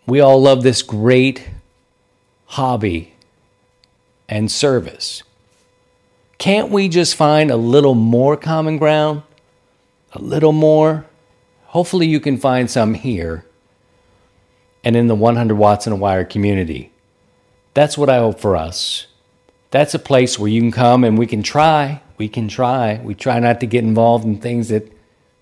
we 0.06 0.20
all 0.20 0.40
love 0.40 0.62
this 0.62 0.82
great 0.82 1.48
hobby 2.46 3.14
and 4.28 4.50
service. 4.50 5.22
Can't 6.38 6.70
we 6.70 6.88
just 6.88 7.14
find 7.14 7.50
a 7.50 7.56
little 7.56 7.94
more 7.94 8.36
common 8.36 8.76
ground? 8.76 9.22
A 10.12 10.20
little 10.20 10.52
more? 10.52 11.06
Hopefully, 11.74 12.06
you 12.06 12.20
can 12.20 12.36
find 12.38 12.70
some 12.70 12.94
here 12.94 13.44
and 14.84 14.94
in 14.94 15.08
the 15.08 15.14
100 15.16 15.56
watts 15.56 15.88
and 15.88 15.92
a 15.92 15.96
wire 15.96 16.24
community. 16.24 16.92
That's 17.74 17.98
what 17.98 18.08
I 18.08 18.18
hope 18.18 18.38
for 18.38 18.54
us. 18.54 19.08
That's 19.72 19.92
a 19.92 19.98
place 19.98 20.38
where 20.38 20.48
you 20.48 20.60
can 20.60 20.70
come 20.70 21.02
and 21.02 21.18
we 21.18 21.26
can 21.26 21.42
try. 21.42 22.00
We 22.16 22.28
can 22.28 22.46
try. 22.46 23.00
We 23.02 23.16
try 23.16 23.40
not 23.40 23.58
to 23.58 23.66
get 23.66 23.82
involved 23.82 24.24
in 24.24 24.40
things 24.40 24.68
that 24.68 24.92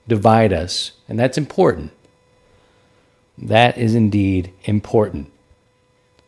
divide 0.08 0.54
us, 0.54 0.92
and 1.06 1.18
that's 1.18 1.36
important. 1.36 1.92
That 3.36 3.76
is 3.76 3.94
indeed 3.94 4.54
important. 4.64 5.30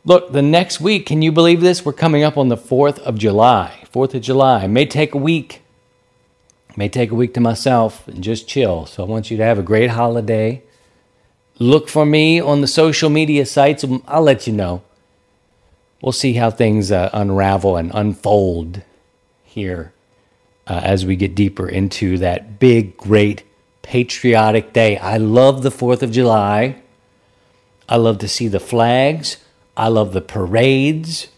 Look, 0.04 0.32
the 0.32 0.42
next 0.42 0.82
week, 0.82 1.06
can 1.06 1.22
you 1.22 1.32
believe 1.32 1.62
this? 1.62 1.82
We're 1.82 1.94
coming 1.94 2.22
up 2.22 2.36
on 2.36 2.48
the 2.48 2.58
4th 2.58 2.98
of 2.98 3.16
July. 3.16 3.84
4th 3.90 4.12
of 4.12 4.20
July. 4.20 4.64
It 4.64 4.68
may 4.68 4.84
take 4.84 5.14
a 5.14 5.18
week. 5.18 5.62
May 6.76 6.88
take 6.88 7.10
a 7.10 7.14
week 7.14 7.34
to 7.34 7.40
myself 7.40 8.06
and 8.08 8.22
just 8.22 8.48
chill. 8.48 8.87
So 8.87 9.04
I 9.04 9.06
want 9.06 9.30
you 9.30 9.37
to 9.37 9.44
have 9.44 9.58
a 9.58 9.62
great 9.62 9.90
holiday. 9.90 10.62
Look 11.58 11.88
for 11.88 12.04
me 12.04 12.40
on 12.40 12.60
the 12.60 12.66
social 12.66 13.10
media 13.10 13.46
sites. 13.46 13.84
I'll 14.08 14.22
let 14.22 14.46
you 14.46 14.52
know. 14.52 14.82
We'll 16.02 16.12
see 16.12 16.34
how 16.34 16.50
things 16.50 16.90
uh, 16.90 17.10
unravel 17.12 17.76
and 17.76 17.90
unfold 17.94 18.82
here 19.44 19.92
uh, 20.66 20.80
as 20.82 21.06
we 21.06 21.16
get 21.16 21.34
deeper 21.34 21.68
into 21.68 22.18
that 22.18 22.58
big, 22.58 22.96
great 22.96 23.44
patriotic 23.82 24.72
day. 24.72 24.98
I 24.98 25.16
love 25.18 25.62
the 25.62 25.70
4th 25.70 26.02
of 26.02 26.10
July. 26.10 26.82
I 27.88 27.96
love 27.96 28.18
to 28.18 28.28
see 28.28 28.48
the 28.48 28.60
flags. 28.60 29.37
I 29.76 29.88
love 29.88 30.12
the 30.12 30.20
parades, 30.20 31.28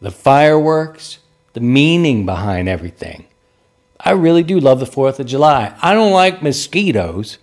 the 0.00 0.10
fireworks, 0.10 1.18
the 1.52 1.60
meaning 1.60 2.24
behind 2.24 2.68
everything. 2.68 3.26
I 4.08 4.12
really 4.12 4.42
do 4.42 4.58
love 4.58 4.80
the 4.80 4.86
4th 4.86 5.18
of 5.18 5.26
July. 5.26 5.76
I 5.82 5.92
don't 5.92 6.12
like 6.12 6.42
mosquitoes 6.42 7.36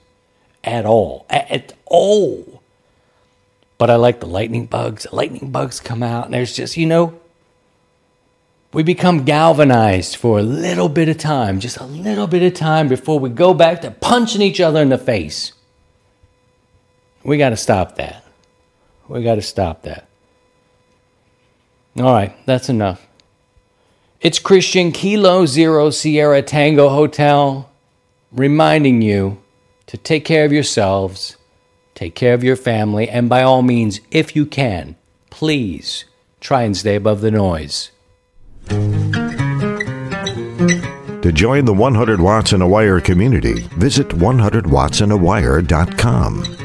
at 0.63 0.83
all. 0.83 1.27
At 1.29 1.73
all. 1.85 2.63
But 3.77 3.91
I 3.91 3.97
like 3.97 4.19
the 4.19 4.25
lightning 4.25 4.65
bugs. 4.65 5.03
The 5.03 5.15
lightning 5.15 5.51
bugs 5.51 5.79
come 5.79 6.01
out, 6.01 6.25
and 6.25 6.33
there's 6.33 6.55
just, 6.55 6.75
you 6.75 6.87
know, 6.87 7.19
we 8.73 8.81
become 8.81 9.25
galvanized 9.25 10.15
for 10.15 10.39
a 10.39 10.41
little 10.41 10.89
bit 10.89 11.07
of 11.07 11.19
time, 11.19 11.59
just 11.59 11.77
a 11.77 11.85
little 11.85 12.25
bit 12.25 12.41
of 12.41 12.55
time 12.55 12.87
before 12.87 13.19
we 13.19 13.29
go 13.29 13.53
back 13.53 13.81
to 13.81 13.91
punching 13.91 14.41
each 14.41 14.59
other 14.59 14.81
in 14.81 14.89
the 14.89 14.97
face. 14.97 15.53
We 17.23 17.37
got 17.37 17.51
to 17.51 17.57
stop 17.57 17.97
that. 17.97 18.25
We 19.07 19.21
got 19.21 19.35
to 19.35 19.43
stop 19.43 19.83
that. 19.83 20.07
All 21.99 22.11
right, 22.11 22.35
that's 22.47 22.69
enough. 22.69 23.05
It's 24.21 24.39
Christian 24.39 24.91
Kilo 24.91 25.45
Zero 25.45 25.89
Sierra 25.89 26.41
Tango 26.41 26.89
Hotel 26.89 27.69
reminding 28.31 29.01
you 29.01 29.41
to 29.87 29.97
take 29.97 30.25
care 30.25 30.45
of 30.45 30.53
yourselves, 30.53 31.37
take 31.93 32.15
care 32.15 32.33
of 32.33 32.43
your 32.43 32.55
family, 32.55 33.07
and 33.09 33.29
by 33.29 33.43
all 33.43 33.61
means, 33.61 33.99
if 34.11 34.35
you 34.35 34.45
can, 34.45 34.95
please 35.29 36.05
try 36.39 36.63
and 36.63 36.75
stay 36.75 36.95
above 36.95 37.21
the 37.21 37.31
noise. 37.31 37.91
To 41.21 41.31
join 41.31 41.65
the 41.65 41.73
100 41.73 42.21
Watts 42.21 42.53
and 42.53 42.63
a 42.63 42.67
Wire 42.67 43.01
community, 43.01 43.61
visit 43.77 44.09
100wattsandaWire.com. 44.09 46.64